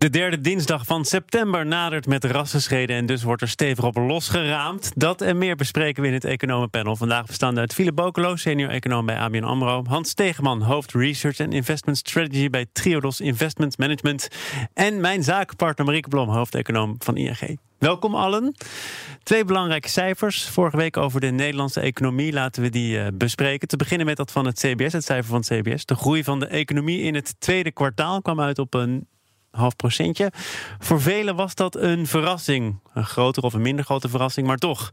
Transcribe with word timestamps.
De 0.00 0.10
derde 0.10 0.40
dinsdag 0.40 0.86
van 0.86 1.04
september 1.04 1.66
nadert 1.66 2.06
met 2.06 2.24
rassenschreden 2.24 2.96
en 2.96 3.06
dus 3.06 3.22
wordt 3.22 3.42
er 3.42 3.48
stevig 3.48 3.84
op 3.84 3.96
losgeraamd. 3.96 4.92
Dat 4.94 5.20
en 5.20 5.38
meer 5.38 5.56
bespreken 5.56 6.02
we 6.02 6.08
in 6.08 6.14
het 6.14 6.24
economenpanel. 6.24 6.96
Vandaag 6.96 7.26
bestaande 7.26 7.60
uit 7.60 7.74
Philip 7.74 7.94
Bokelo, 7.94 8.36
senior 8.36 8.70
econoom 8.70 9.06
bij 9.06 9.18
ABN 9.18 9.42
AMRO. 9.42 9.84
Hans 9.88 10.08
Stegeman, 10.08 10.62
hoofd 10.62 10.92
Research 10.92 11.38
en 11.38 11.52
Investment 11.52 11.98
Strategy 11.98 12.50
bij 12.50 12.66
Triodos 12.72 13.20
Investment 13.20 13.78
Management. 13.78 14.28
En 14.74 15.00
mijn 15.00 15.22
zakenpartner 15.22 15.86
Marieke 15.86 16.08
Blom, 16.08 16.28
hoofdeconoom 16.28 16.94
van 16.98 17.16
ING. 17.16 17.58
Welkom 17.78 18.14
allen. 18.14 18.54
Twee 19.22 19.44
belangrijke 19.44 19.88
cijfers. 19.88 20.48
Vorige 20.48 20.76
week 20.76 20.96
over 20.96 21.20
de 21.20 21.30
Nederlandse 21.30 21.80
economie. 21.80 22.32
Laten 22.32 22.62
we 22.62 22.68
die 22.68 22.96
uh, 22.96 23.06
bespreken. 23.14 23.68
Te 23.68 23.76
beginnen 23.76 24.06
met 24.06 24.16
dat 24.16 24.32
van 24.32 24.46
het 24.46 24.58
CBS, 24.58 24.92
het 24.92 25.04
cijfer 25.04 25.30
van 25.30 25.42
het 25.46 25.48
CBS. 25.48 25.84
De 25.84 25.94
groei 25.94 26.24
van 26.24 26.40
de 26.40 26.46
economie 26.46 27.00
in 27.00 27.14
het 27.14 27.34
tweede 27.38 27.72
kwartaal 27.72 28.22
kwam 28.22 28.40
uit 28.40 28.58
op 28.58 28.74
een 28.74 29.08
half 29.50 29.76
procentje. 29.76 30.32
Voor 30.78 31.00
velen 31.00 31.36
was 31.36 31.54
dat 31.54 31.76
een 31.76 32.06
verrassing. 32.06 32.80
Een 32.94 33.06
grotere 33.06 33.46
of 33.46 33.52
een 33.52 33.62
minder 33.62 33.84
grote 33.84 34.08
verrassing, 34.08 34.46
maar 34.46 34.56
toch. 34.56 34.90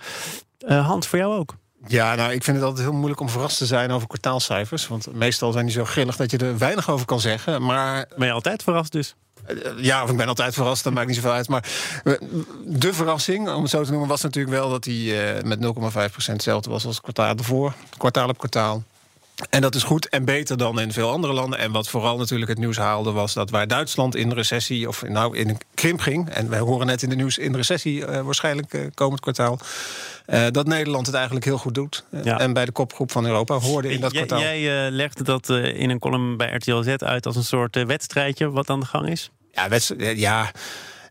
Uh, 0.67 0.87
Hans, 0.87 1.07
voor 1.07 1.19
jou 1.19 1.37
ook? 1.37 1.55
Ja, 1.87 2.15
nou, 2.15 2.31
ik 2.31 2.43
vind 2.43 2.57
het 2.57 2.65
altijd 2.65 2.85
heel 2.85 2.95
moeilijk 2.95 3.19
om 3.19 3.29
verrast 3.29 3.57
te 3.57 3.65
zijn 3.65 3.91
over 3.91 4.07
kwartaalcijfers. 4.07 4.87
Want 4.87 5.13
meestal 5.13 5.51
zijn 5.51 5.65
die 5.65 5.73
zo 5.73 5.85
grillig 5.85 6.15
dat 6.15 6.31
je 6.31 6.37
er 6.37 6.57
weinig 6.57 6.89
over 6.89 7.05
kan 7.05 7.19
zeggen. 7.19 7.63
Maar... 7.63 8.05
Ben 8.17 8.27
je 8.27 8.33
altijd 8.33 8.63
verrast 8.63 8.91
dus? 8.91 9.15
Ja, 9.77 10.03
of 10.03 10.09
ik 10.09 10.17
ben 10.17 10.27
altijd 10.27 10.53
verrast, 10.53 10.83
dat 10.83 10.93
maakt 10.93 11.07
niet 11.07 11.15
zoveel 11.15 11.31
uit. 11.31 11.47
Maar 11.47 11.63
de 12.65 12.93
verrassing, 12.93 13.49
om 13.49 13.61
het 13.61 13.71
zo 13.71 13.83
te 13.83 13.89
noemen, 13.89 14.07
was 14.09 14.21
natuurlijk 14.21 14.55
wel 14.55 14.69
dat 14.69 14.85
hij 14.85 15.41
met 15.45 15.59
0,5% 15.59 16.25
hetzelfde 16.25 16.69
was 16.69 16.85
als 16.85 17.01
kwartaal 17.01 17.35
ervoor. 17.35 17.73
Kwartaal 17.97 18.29
op 18.29 18.37
kwartaal. 18.37 18.83
En 19.49 19.61
dat 19.61 19.75
is 19.75 19.83
goed 19.83 20.09
en 20.09 20.25
beter 20.25 20.57
dan 20.57 20.79
in 20.79 20.91
veel 20.91 21.11
andere 21.11 21.33
landen. 21.33 21.59
En 21.59 21.71
wat 21.71 21.89
vooral 21.89 22.17
natuurlijk 22.17 22.49
het 22.49 22.59
nieuws 22.59 22.77
haalde, 22.77 23.11
was 23.11 23.33
dat 23.33 23.49
waar 23.49 23.67
Duitsland 23.67 24.15
in 24.15 24.31
recessie, 24.31 24.87
of 24.87 25.03
nou 25.07 25.37
in 25.37 25.49
een 25.49 25.57
krimp 25.73 25.99
ging. 25.99 26.29
En 26.29 26.49
wij 26.49 26.59
horen 26.59 26.87
net 26.87 27.01
in 27.01 27.09
de 27.09 27.15
nieuws 27.15 27.37
in 27.37 27.55
recessie 27.55 27.99
uh, 27.99 28.21
waarschijnlijk 28.21 28.73
uh, 28.73 28.81
komend 28.93 29.19
kwartaal. 29.19 29.59
Uh, 30.27 30.45
dat 30.51 30.67
Nederland 30.67 31.05
het 31.05 31.15
eigenlijk 31.15 31.45
heel 31.45 31.57
goed 31.57 31.75
doet. 31.75 32.03
Ja. 32.23 32.39
En 32.39 32.53
bij 32.53 32.65
de 32.65 32.71
kopgroep 32.71 33.11
van 33.11 33.25
Europa 33.25 33.55
hoorde 33.55 33.91
in 33.91 33.99
dat 34.01 34.11
kwartaal. 34.11 34.39
Jij 34.39 34.91
legde 34.91 35.23
dat 35.23 35.49
in 35.49 35.89
een 35.89 35.99
column 35.99 36.37
bij 36.37 36.53
RTL 36.53 36.81
Z 36.81 36.87
uit 36.87 37.25
als 37.25 37.35
een 37.35 37.43
soort 37.43 37.85
wedstrijdje 37.85 38.51
wat 38.51 38.69
aan 38.69 38.79
de 38.79 38.85
gang 38.85 39.09
is? 39.09 39.31
Ja, 39.51 39.69
wedstrijd, 39.69 40.19
ja. 40.19 40.51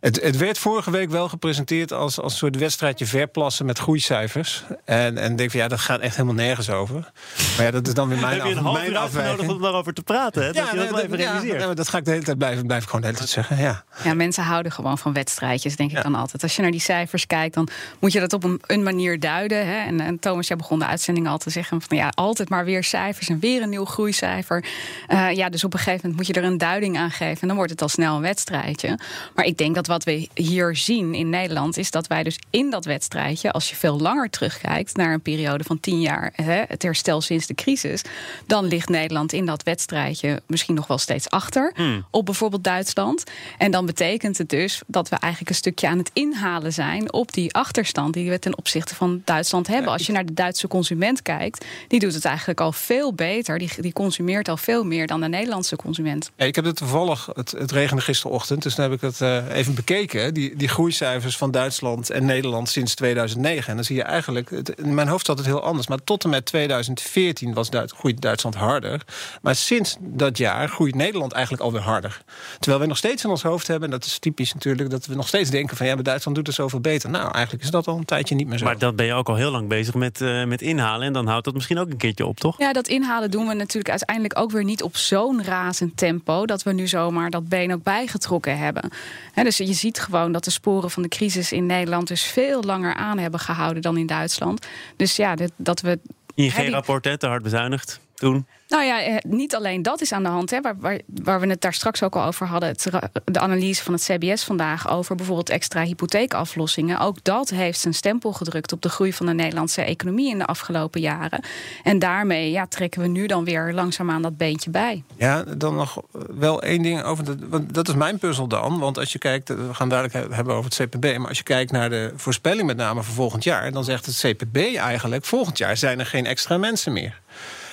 Het, 0.06 0.22
het, 0.22 0.36
werd 0.36 0.58
vorige 0.58 0.90
week 0.90 1.10
wel 1.10 1.28
gepresenteerd 1.28 1.92
als, 1.92 2.20
als 2.20 2.32
een 2.32 2.38
soort 2.38 2.56
wedstrijdje 2.56 3.06
verplassen 3.06 3.66
met 3.66 3.78
groeicijfers. 3.78 4.64
En, 4.84 5.18
en 5.18 5.36
denk 5.36 5.50
van 5.50 5.60
ja, 5.60 5.68
dat 5.68 5.80
gaat 5.80 6.00
echt 6.00 6.16
helemaal 6.16 6.44
nergens 6.44 6.70
over. 6.70 7.12
Maar 7.56 7.66
ja, 7.66 7.70
dat 7.70 7.86
is 7.86 7.94
dan 7.94 8.08
weer 8.08 8.18
mijn, 8.18 8.40
Heb 8.40 8.46
je 8.46 8.52
een 8.52 8.58
half 8.58 8.78
mijn 8.78 8.96
afweging. 8.96 9.36
nodig 9.36 9.54
om 9.54 9.62
daarover 9.62 9.92
te 9.92 10.02
praten? 10.02 10.42
Hè? 10.42 10.52
Dat 10.52 10.56
ja, 10.64 10.72
je 10.72 10.78
dat, 10.78 10.88
dat, 10.88 11.20
even 11.20 11.46
ja, 11.46 11.74
dat 11.74 11.88
ga 11.88 11.98
ik 11.98 12.04
de 12.04 12.10
hele 12.10 12.22
tijd 12.22 12.38
blijven, 12.38 12.66
blijf 12.66 12.82
ik 12.82 12.88
gewoon 12.88 13.00
de 13.00 13.06
hele 13.06 13.18
tijd 13.18 13.30
zeggen. 13.30 13.56
Ja. 13.58 13.84
ja, 14.04 14.14
mensen 14.14 14.44
houden 14.44 14.72
gewoon 14.72 14.98
van 14.98 15.12
wedstrijdjes, 15.12 15.76
denk 15.76 15.90
ik 15.90 16.02
dan 16.02 16.14
altijd. 16.14 16.42
Als 16.42 16.56
je 16.56 16.62
naar 16.62 16.70
die 16.70 16.80
cijfers 16.80 17.26
kijkt, 17.26 17.54
dan 17.54 17.68
moet 17.98 18.12
je 18.12 18.20
dat 18.20 18.32
op 18.32 18.44
een, 18.44 18.60
een 18.66 18.82
manier 18.82 19.20
duiden. 19.20 19.66
Hè? 19.66 19.86
En, 19.86 20.00
en, 20.00 20.18
Thomas, 20.18 20.48
jij 20.48 20.56
begon 20.56 20.78
de 20.78 20.86
uitzending 20.86 21.28
al 21.28 21.38
te 21.38 21.50
zeggen 21.50 21.82
van 21.82 21.96
ja, 21.96 22.08
altijd 22.14 22.48
maar 22.48 22.64
weer 22.64 22.84
cijfers 22.84 23.28
en 23.28 23.38
weer 23.38 23.62
een 23.62 23.68
nieuw 23.68 23.84
groeicijfer. 23.84 24.64
Uh, 25.08 25.32
ja, 25.32 25.48
dus 25.48 25.64
op 25.64 25.72
een 25.72 25.78
gegeven 25.78 26.00
moment 26.00 26.16
moet 26.16 26.36
je 26.36 26.42
er 26.42 26.48
een 26.48 26.58
duiding 26.58 26.98
aan 26.98 27.10
geven. 27.10 27.40
En 27.40 27.46
dan 27.46 27.56
wordt 27.56 27.70
het 27.70 27.82
al 27.82 27.88
snel 27.88 28.16
een 28.16 28.22
wedstrijdje. 28.22 28.98
Maar 29.34 29.44
ik 29.44 29.56
denk 29.56 29.74
dat 29.74 29.86
wat 29.86 29.95
we 30.04 30.28
hier 30.34 30.76
zien 30.76 31.14
in 31.14 31.30
Nederland, 31.30 31.76
is 31.76 31.90
dat 31.90 32.06
wij 32.06 32.22
dus 32.22 32.38
in 32.50 32.70
dat 32.70 32.84
wedstrijdje, 32.84 33.52
als 33.52 33.70
je 33.70 33.76
veel 33.76 34.00
langer 34.00 34.30
terugkijkt 34.30 34.96
naar 34.96 35.12
een 35.12 35.20
periode 35.20 35.64
van 35.64 35.80
tien 35.80 36.00
jaar, 36.00 36.32
hè, 36.34 36.62
het 36.68 36.82
herstel 36.82 37.20
sinds 37.20 37.46
de 37.46 37.54
crisis, 37.54 38.02
dan 38.46 38.64
ligt 38.64 38.88
Nederland 38.88 39.32
in 39.32 39.46
dat 39.46 39.62
wedstrijdje 39.62 40.42
misschien 40.46 40.74
nog 40.74 40.86
wel 40.86 40.98
steeds 40.98 41.30
achter 41.30 41.72
hmm. 41.74 42.06
op 42.10 42.24
bijvoorbeeld 42.24 42.64
Duitsland. 42.64 43.24
En 43.58 43.70
dan 43.70 43.86
betekent 43.86 44.38
het 44.38 44.48
dus 44.48 44.82
dat 44.86 45.08
we 45.08 45.16
eigenlijk 45.16 45.50
een 45.50 45.58
stukje 45.58 45.88
aan 45.88 45.98
het 45.98 46.10
inhalen 46.12 46.72
zijn 46.72 47.12
op 47.12 47.32
die 47.32 47.54
achterstand 47.54 48.14
die 48.14 48.30
we 48.30 48.38
ten 48.38 48.58
opzichte 48.58 48.94
van 48.94 49.22
Duitsland 49.24 49.66
hebben. 49.66 49.92
Als 49.92 50.06
je 50.06 50.12
naar 50.12 50.26
de 50.26 50.34
Duitse 50.34 50.68
consument 50.68 51.22
kijkt, 51.22 51.64
die 51.88 52.00
doet 52.00 52.14
het 52.14 52.24
eigenlijk 52.24 52.60
al 52.60 52.72
veel 52.72 53.14
beter. 53.14 53.58
Die, 53.58 53.70
die 53.80 53.92
consumeert 53.92 54.48
al 54.48 54.56
veel 54.56 54.84
meer 54.84 55.06
dan 55.06 55.20
de 55.20 55.28
Nederlandse 55.28 55.76
consument. 55.76 56.30
Ja, 56.36 56.44
ik 56.44 56.54
heb 56.54 56.64
het 56.64 56.76
toevallig, 56.76 57.28
het, 57.34 57.50
het 57.50 57.70
regende 57.70 58.02
gisterochtend, 58.02 58.62
dus 58.62 58.74
dan 58.74 58.84
heb 58.90 58.94
ik 58.94 59.00
het 59.00 59.20
uh, 59.20 59.56
even 59.56 59.74
bekeken 59.76 60.34
die, 60.34 60.56
die 60.56 60.68
groeicijfers 60.68 61.36
van 61.36 61.50
Duitsland 61.50 62.10
en 62.10 62.24
Nederland 62.24 62.68
sinds 62.68 62.94
2009. 62.94 63.70
En 63.70 63.74
dan 63.74 63.84
zie 63.84 63.96
je 63.96 64.02
eigenlijk, 64.02 64.50
in 64.50 64.94
mijn 64.94 65.08
hoofd 65.08 65.26
zat 65.26 65.38
het 65.38 65.46
heel 65.46 65.62
anders. 65.62 65.86
Maar 65.86 66.04
tot 66.04 66.24
en 66.24 66.30
met 66.30 66.44
2014 66.46 67.54
was 67.54 67.70
Duits, 67.70 67.92
groeit 67.92 68.20
Duitsland 68.20 68.54
harder. 68.54 69.02
Maar 69.42 69.54
sinds 69.54 69.96
dat 70.00 70.38
jaar 70.38 70.68
groeit 70.68 70.94
Nederland 70.94 71.32
eigenlijk 71.32 71.62
alweer 71.62 71.80
harder. 71.80 72.22
Terwijl 72.58 72.82
we 72.82 72.88
nog 72.88 72.96
steeds 72.96 73.24
in 73.24 73.30
ons 73.30 73.42
hoofd 73.42 73.66
hebben, 73.66 73.88
en 73.88 73.98
dat 73.98 74.04
is 74.04 74.18
typisch 74.18 74.54
natuurlijk... 74.54 74.90
dat 74.90 75.06
we 75.06 75.14
nog 75.14 75.28
steeds 75.28 75.50
denken 75.50 75.76
van 75.76 75.86
ja, 75.86 75.94
maar 75.94 76.02
Duitsland 76.02 76.36
doet 76.36 76.46
het 76.46 76.56
zoveel 76.56 76.80
beter. 76.80 77.10
Nou, 77.10 77.30
eigenlijk 77.32 77.64
is 77.64 77.70
dat 77.70 77.86
al 77.86 77.96
een 77.96 78.04
tijdje 78.04 78.34
niet 78.34 78.46
meer 78.46 78.58
zo. 78.58 78.64
Maar 78.64 78.78
dat 78.78 78.96
ben 78.96 79.06
je 79.06 79.12
ook 79.12 79.28
al 79.28 79.34
heel 79.34 79.50
lang 79.50 79.68
bezig 79.68 79.94
met, 79.94 80.20
uh, 80.20 80.44
met 80.44 80.62
inhalen. 80.62 81.06
En 81.06 81.12
dan 81.12 81.26
houdt 81.26 81.44
dat 81.44 81.54
misschien 81.54 81.78
ook 81.78 81.90
een 81.90 81.96
keertje 81.96 82.26
op, 82.26 82.40
toch? 82.40 82.58
Ja, 82.58 82.72
dat 82.72 82.88
inhalen 82.88 83.30
doen 83.30 83.46
we 83.46 83.54
natuurlijk 83.54 83.90
uiteindelijk 83.90 84.38
ook 84.38 84.50
weer 84.50 84.64
niet 84.64 84.82
op 84.82 84.96
zo'n 84.96 85.44
razend 85.44 85.96
tempo... 85.96 86.46
dat 86.46 86.62
we 86.62 86.72
nu 86.72 86.86
zomaar 86.86 87.30
dat 87.30 87.48
been 87.48 87.72
ook 87.72 87.82
bijgetrokken 87.82 88.58
hebben. 88.58 88.90
dus 89.34 89.56
je 89.66 89.72
ziet 89.72 90.00
gewoon 90.00 90.32
dat 90.32 90.44
de 90.44 90.50
sporen 90.50 90.90
van 90.90 91.02
de 91.02 91.08
crisis 91.08 91.52
in 91.52 91.66
Nederland 91.66 92.08
dus 92.08 92.22
veel 92.22 92.62
langer 92.62 92.94
aan 92.94 93.18
hebben 93.18 93.40
gehouden 93.40 93.82
dan 93.82 93.96
in 93.96 94.06
Duitsland. 94.06 94.66
Dus 94.96 95.16
ja, 95.16 95.34
dat, 95.34 95.52
dat 95.56 95.80
we. 95.80 95.98
IG-rapport, 96.34 97.20
te 97.20 97.26
hard 97.26 97.42
bezuinigd 97.42 98.00
toen. 98.16 98.46
Nou 98.68 98.84
ja, 98.84 99.02
eh, 99.02 99.16
niet 99.26 99.54
alleen 99.54 99.82
dat 99.82 100.00
is 100.00 100.12
aan 100.12 100.22
de 100.22 100.28
hand. 100.28 100.50
Hè, 100.50 100.60
waar, 100.60 100.76
waar, 100.78 101.00
waar, 101.22 101.40
we 101.40 101.46
het 101.46 101.60
daar 101.60 101.74
straks 101.74 102.02
ook 102.02 102.16
al 102.16 102.24
over 102.24 102.46
hadden. 102.46 102.68
Het, 102.68 102.88
de 103.24 103.40
analyse 103.40 103.82
van 103.82 103.92
het 103.92 104.02
CBS 104.02 104.44
vandaag 104.44 104.90
over 104.90 105.16
bijvoorbeeld 105.16 105.50
extra 105.50 105.82
hypotheekaflossingen. 105.82 106.98
Ook 106.98 107.24
dat 107.24 107.48
heeft 107.48 107.80
zijn 107.80 107.94
stempel 107.94 108.32
gedrukt 108.32 108.72
op 108.72 108.82
de 108.82 108.88
groei 108.88 109.12
van 109.12 109.26
de 109.26 109.32
Nederlandse 109.32 109.82
economie 109.82 110.30
in 110.30 110.38
de 110.38 110.46
afgelopen 110.46 111.00
jaren. 111.00 111.40
En 111.82 111.98
daarmee 111.98 112.50
ja, 112.50 112.66
trekken 112.66 113.00
we 113.00 113.06
nu 113.06 113.26
dan 113.26 113.44
weer 113.44 113.72
langzaamaan 113.72 114.22
dat 114.22 114.36
beentje 114.36 114.70
bij. 114.70 115.04
Ja, 115.16 115.42
dan 115.42 115.74
nog 115.74 116.02
wel 116.38 116.62
één 116.62 116.82
ding 116.82 117.02
over. 117.02 117.24
De, 117.24 117.48
want 117.48 117.74
dat 117.74 117.88
is 117.88 117.94
mijn 117.94 118.18
puzzel 118.18 118.46
dan. 118.46 118.78
Want 118.78 118.98
als 118.98 119.12
je 119.12 119.18
kijkt, 119.18 119.48
we 119.48 119.74
gaan 119.74 119.88
dadelijk 119.88 120.34
hebben 120.34 120.54
over 120.54 120.70
het 120.70 120.88
CPB. 120.88 121.18
Maar 121.18 121.28
als 121.28 121.38
je 121.38 121.44
kijkt 121.44 121.72
naar 121.72 121.90
de 121.90 122.12
voorspelling 122.16 122.66
met 122.66 122.76
name 122.76 123.02
voor 123.02 123.14
volgend 123.14 123.44
jaar. 123.44 123.72
Dan 123.72 123.84
zegt 123.84 124.06
het 124.06 124.18
CPB 124.18 124.56
eigenlijk: 124.76 125.24
volgend 125.24 125.58
jaar 125.58 125.76
zijn 125.76 125.98
er 125.98 126.06
geen 126.06 126.26
extra 126.26 126.58
mensen 126.58 126.92
meer. 126.92 127.20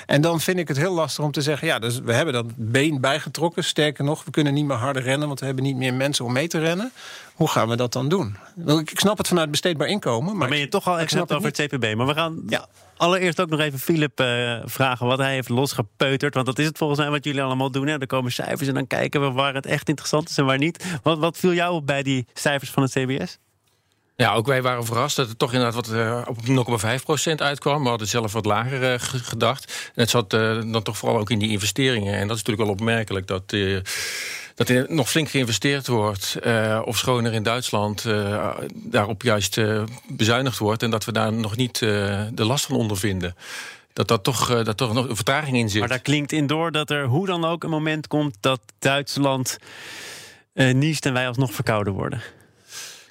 En 0.06 0.22
dan 0.22 0.40
vind 0.40 0.60
ik 0.60 0.68
het 0.68 0.78
heel 0.78 0.94
lastig 0.94 1.24
om 1.24 1.32
te 1.32 1.42
zeggen... 1.42 1.68
ja, 1.68 1.80
dus 1.80 2.00
we 2.00 2.14
hebben 2.14 2.34
dat 2.34 2.46
been 2.56 3.02
bijgetrokken. 3.02 3.64
Sterker 3.64 4.04
nog, 4.04 4.24
we 4.24 4.32
kunnen 4.32 4.54
niet 4.54 4.66
meer 4.66 4.78
harder 4.78 5.04
rennen... 5.04 5.28
want 5.28 5.40
we 5.40 5.46
hebben 5.46 5.64
niet 5.64 5.76
meer 5.76 5.94
mensen 5.94 6.26
om 6.26 6.34
mee 6.34 6.48
te 6.48 6.60
rennen. 6.60 6.92
Hoe 7.34 7.50
gaan 7.50 7.70
we 7.70 7.76
dat 7.76 7.94
dan 7.94 8.10
doen? 8.10 8.38
Ik 8.86 9.00
snap 9.00 9.18
het 9.18 9.28
vanuit 9.28 9.52
besteedbaar 9.52 9.88
inkomen. 9.88 10.26
Maar, 10.26 10.36
maar 10.36 10.50
ben 10.50 10.58
je 10.58 10.68
toch 10.68 10.88
al 10.88 11.00
exact 11.00 11.34
over 11.34 11.48
het 11.48 11.62
CPB. 11.62 11.96
Maar 11.96 12.08
we 12.08 12.14
gaan 12.14 12.44
ja. 12.48 12.66
allereerst 12.98 13.42
ook 13.42 13.50
nog 13.50 13.60
even 13.60 13.80
Philip 13.80 14.22
uh, 14.22 14.60
vragen... 14.66 15.06
wat 15.06 15.18
hij 15.18 15.34
heeft 15.34 15.50
losgepeuterd. 15.50 16.34
Want 16.34 16.46
dat 16.46 16.60
is 16.60 16.66
het 16.66 16.78
volgens 16.78 17.00
mij 17.00 17.10
wat 17.10 17.24
jullie 17.24 17.42
allemaal 17.42 17.72
doen. 17.72 17.88
Hè? 17.88 18.00
Er 18.00 18.08
komen 18.08 18.32
cijfers 18.32 18.68
en 18.68 18.74
dan 18.74 18.88
kijken 18.88 19.22
we 19.22 19.32
waar 19.32 19.54
het 19.54 19.66
echt 19.66 19.90
interessant 19.90 20.30
is 20.30 20.38
en 20.38 20.46
waar 20.46 20.58
niet. 20.58 20.86
Wat, 21.04 21.18
wat 21.18 21.38
viel 21.38 21.54
jou 21.54 21.74
op 21.74 21.86
bij 21.86 22.04
die 22.04 22.28
cijfers 22.34 22.72
van 22.72 22.84
het 22.84 22.92
CBS? 22.92 23.38
Ja, 24.16 24.34
ook 24.34 24.46
wij 24.46 24.62
waren 24.62 24.86
verrast 24.86 25.16
dat 25.16 25.28
het 25.28 25.40
toch 25.40 25.54
inderdaad 25.54 25.88
wat 25.88 25.96
uh, 25.96 26.22
op 26.26 26.38
0,5% 27.32 27.36
uitkwam. 27.36 27.84
We 27.84 27.90
hadden 27.90 28.08
zelf 28.08 28.34
wat 28.34 28.46
lager 28.46 28.94
uh, 28.94 29.00
gedacht. 29.00 29.92
En 29.96 30.02
het 30.02 30.10
zat 30.10 30.34
uh, 30.34 30.62
dan 30.72 30.84
toch 30.84 30.98
vooral 30.98 31.20
ook 31.20 31.30
in 31.30 31.40
die 31.40 31.50
investeringen. 31.50 32.14
En 32.14 32.28
dat 32.28 32.38
is 32.38 32.44
natuurlijk 32.44 32.68
wel 32.68 32.78
opmerkelijk 32.80 33.28
dat 33.28 33.54
dat 34.56 34.70
er 34.70 34.86
nog 34.90 35.10
flink 35.10 35.30
geïnvesteerd 35.30 35.88
wordt, 35.88 36.38
uh, 36.44 36.82
of 36.86 36.98
schoner 36.98 37.34
in 37.34 37.44
Duitsland 37.44 38.06
uh, 38.06 38.50
daarop 38.74 39.22
juist 39.22 39.58
uh, 39.58 39.84
bezuinigd 40.08 40.58
wordt 40.58 40.84
en 40.84 40.90
dat 40.90 41.06
we 41.06 41.12
daar 41.12 41.34
nog 41.34 41.56
niet 41.56 41.80
de 41.80 42.32
last 42.36 42.66
van 42.66 42.76
ondervinden. 42.76 43.36
Dat, 43.94 44.08
dat, 44.08 44.24
toch, 44.24 44.64
dat 44.64 44.78
toch 44.78 44.94
nog 44.94 45.10
een 45.10 45.16
vertraging 45.16 45.58
in 45.58 45.70
zit. 45.70 45.80
Maar 45.80 45.90
daar 45.90 46.00
klinkt 46.00 46.32
in 46.32 46.48
door 46.48 46.72
dat 46.72 46.90
er 46.90 47.06
hoe 47.06 47.26
dan 47.26 47.46
ook 47.46 47.64
een 47.64 47.70
moment 47.70 48.08
komt 48.08 48.38
dat 48.40 48.62
Duitsland 48.80 49.58
niest 50.54 51.06
en 51.06 51.14
wij 51.14 51.28
alsnog 51.28 51.54
verkouden 51.54 51.94
worden. 51.94 52.22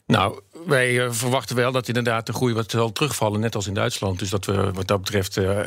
Nou, 0.06 0.40
wij 0.66 0.90
uh, 0.90 1.06
verwachten 1.10 1.56
wel 1.56 1.72
dat 1.72 1.88
inderdaad 1.88 2.26
de 2.26 2.32
groei 2.32 2.54
wat 2.54 2.70
zal 2.70 2.92
terugvallen, 2.92 3.40
net 3.40 3.54
als 3.54 3.66
in 3.66 3.74
Duitsland. 3.74 4.18
Dus 4.18 4.30
dat 4.30 4.44
we 4.44 4.70
wat 4.72 4.86
dat 4.86 5.00
betreft 5.00 5.36
uh, 5.36 5.58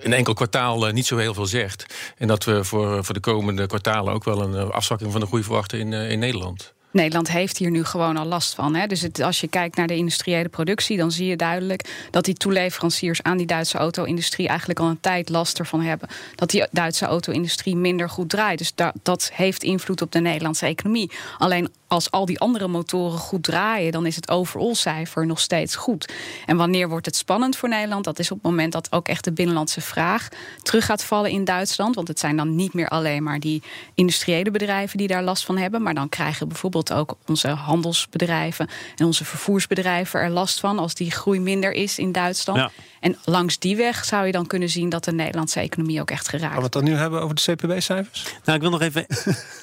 een 0.00 0.12
enkel 0.12 0.34
kwartaal 0.34 0.86
niet 0.86 1.06
zo 1.06 1.16
heel 1.16 1.34
veel 1.34 1.46
zegt. 1.46 1.86
En 2.18 2.26
dat 2.26 2.44
we 2.44 2.64
voor, 2.64 3.04
voor 3.04 3.14
de 3.14 3.20
komende 3.20 3.66
kwartalen 3.66 4.14
ook 4.14 4.24
wel 4.24 4.42
een 4.42 4.70
afzakking 4.70 5.12
van 5.12 5.20
de 5.20 5.26
groei 5.26 5.42
verwachten 5.42 5.78
in, 5.78 5.92
in 5.92 6.18
Nederland. 6.18 6.72
Nederland 6.92 7.30
heeft 7.30 7.58
hier 7.58 7.70
nu 7.70 7.84
gewoon 7.84 8.16
al 8.16 8.26
last 8.26 8.54
van. 8.54 8.74
Hè. 8.74 8.86
Dus 8.86 9.12
als 9.22 9.40
je 9.40 9.48
kijkt 9.48 9.76
naar 9.76 9.86
de 9.86 9.96
industriële 9.96 10.48
productie, 10.48 10.96
dan 10.96 11.12
zie 11.12 11.26
je 11.26 11.36
duidelijk 11.36 12.08
dat 12.10 12.24
die 12.24 12.34
toeleveranciers 12.34 13.22
aan 13.22 13.36
die 13.36 13.46
Duitse 13.46 13.78
auto-industrie 13.78 14.48
eigenlijk 14.48 14.80
al 14.80 14.88
een 14.88 15.00
tijd 15.00 15.28
last 15.28 15.58
ervan 15.58 15.80
hebben. 15.80 16.08
Dat 16.34 16.50
die 16.50 16.66
Duitse 16.70 17.06
auto-industrie 17.06 17.76
minder 17.76 18.08
goed 18.08 18.28
draait. 18.28 18.58
Dus 18.58 18.74
dat, 18.74 18.92
dat 19.02 19.30
heeft 19.32 19.62
invloed 19.62 20.02
op 20.02 20.12
de 20.12 20.20
Nederlandse 20.20 20.66
economie. 20.66 21.10
Alleen 21.38 21.70
als 21.92 22.10
al 22.10 22.26
die 22.26 22.40
andere 22.40 22.68
motoren 22.68 23.18
goed 23.18 23.42
draaien, 23.42 23.92
dan 23.92 24.06
is 24.06 24.16
het 24.16 24.30
overall 24.30 24.74
cijfer 24.74 25.26
nog 25.26 25.40
steeds 25.40 25.76
goed. 25.76 26.12
En 26.46 26.56
wanneer 26.56 26.88
wordt 26.88 27.06
het 27.06 27.16
spannend 27.16 27.56
voor 27.56 27.68
Nederland? 27.68 28.04
Dat 28.04 28.18
is 28.18 28.30
op 28.30 28.36
het 28.42 28.46
moment 28.46 28.72
dat 28.72 28.92
ook 28.92 29.08
echt 29.08 29.24
de 29.24 29.32
binnenlandse 29.32 29.80
vraag 29.80 30.28
terug 30.62 30.84
gaat 30.84 31.04
vallen 31.04 31.30
in 31.30 31.44
Duitsland. 31.44 31.94
Want 31.94 32.08
het 32.08 32.18
zijn 32.18 32.36
dan 32.36 32.54
niet 32.54 32.74
meer 32.74 32.88
alleen 32.88 33.22
maar 33.22 33.40
die 33.40 33.62
industriële 33.94 34.50
bedrijven 34.50 34.98
die 34.98 35.06
daar 35.06 35.22
last 35.22 35.44
van 35.44 35.58
hebben. 35.58 35.82
Maar 35.82 35.94
dan 35.94 36.08
krijgen 36.08 36.48
bijvoorbeeld 36.48 36.92
ook 36.92 37.16
onze 37.26 37.48
handelsbedrijven 37.48 38.68
en 38.96 39.06
onze 39.06 39.24
vervoersbedrijven 39.24 40.20
er 40.20 40.30
last 40.30 40.60
van 40.60 40.78
als 40.78 40.94
die 40.94 41.10
groei 41.10 41.40
minder 41.40 41.72
is 41.72 41.98
in 41.98 42.12
Duitsland. 42.12 42.70
En 43.00 43.16
langs 43.24 43.58
die 43.58 43.76
weg 43.76 44.04
zou 44.04 44.26
je 44.26 44.32
dan 44.32 44.46
kunnen 44.46 44.68
zien 44.68 44.88
dat 44.88 45.04
de 45.04 45.12
Nederlandse 45.12 45.60
economie 45.60 46.00
ook 46.00 46.10
echt 46.10 46.28
geraakt 46.28 46.54
wordt. 46.54 46.74
Gaan 46.74 46.82
we 46.82 46.88
het 46.88 46.88
dan 46.88 46.96
nu 46.96 47.00
hebben 47.00 47.22
over 47.22 47.34
de 47.34 47.42
CPB-cijfers? 47.42 48.24
Nou, 48.44 48.56
ik 48.56 48.62
wil 48.62 48.70
nog 48.70 48.80
even 48.80 49.06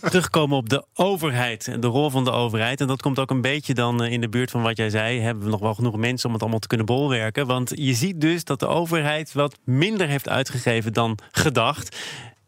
terugkomen 0.00 0.56
op 0.56 0.68
de 0.68 0.84
overheid 0.94 1.68
en 1.68 1.80
de 1.80 1.86
rol 1.86 2.10
van 2.10 2.24
de 2.24 2.30
overheid. 2.30 2.80
En 2.80 2.86
dat 2.86 3.02
komt 3.02 3.18
ook 3.18 3.30
een 3.30 3.40
beetje 3.40 3.74
dan 3.74 4.02
eh, 4.02 4.12
in 4.12 4.20
de 4.20 4.28
buurt 4.28 4.50
van 4.50 4.62
wat 4.62 4.76
jij 4.76 4.90
zei. 4.90 5.20
Hebben 5.20 5.44
we 5.44 5.50
nog 5.50 5.60
wel 5.60 5.74
genoeg 5.74 5.96
mensen 5.96 6.26
om 6.26 6.32
het 6.32 6.42
allemaal 6.42 6.60
te 6.60 6.66
kunnen 6.66 6.86
bolwerken? 6.86 7.46
Want 7.46 7.70
je 7.74 7.94
ziet 7.94 8.20
dus 8.20 8.44
dat 8.44 8.60
de 8.60 8.66
overheid 8.66 9.32
wat 9.32 9.58
minder 9.64 10.08
heeft 10.08 10.28
uitgegeven 10.28 10.92
dan 10.92 11.18
gedacht. 11.30 11.96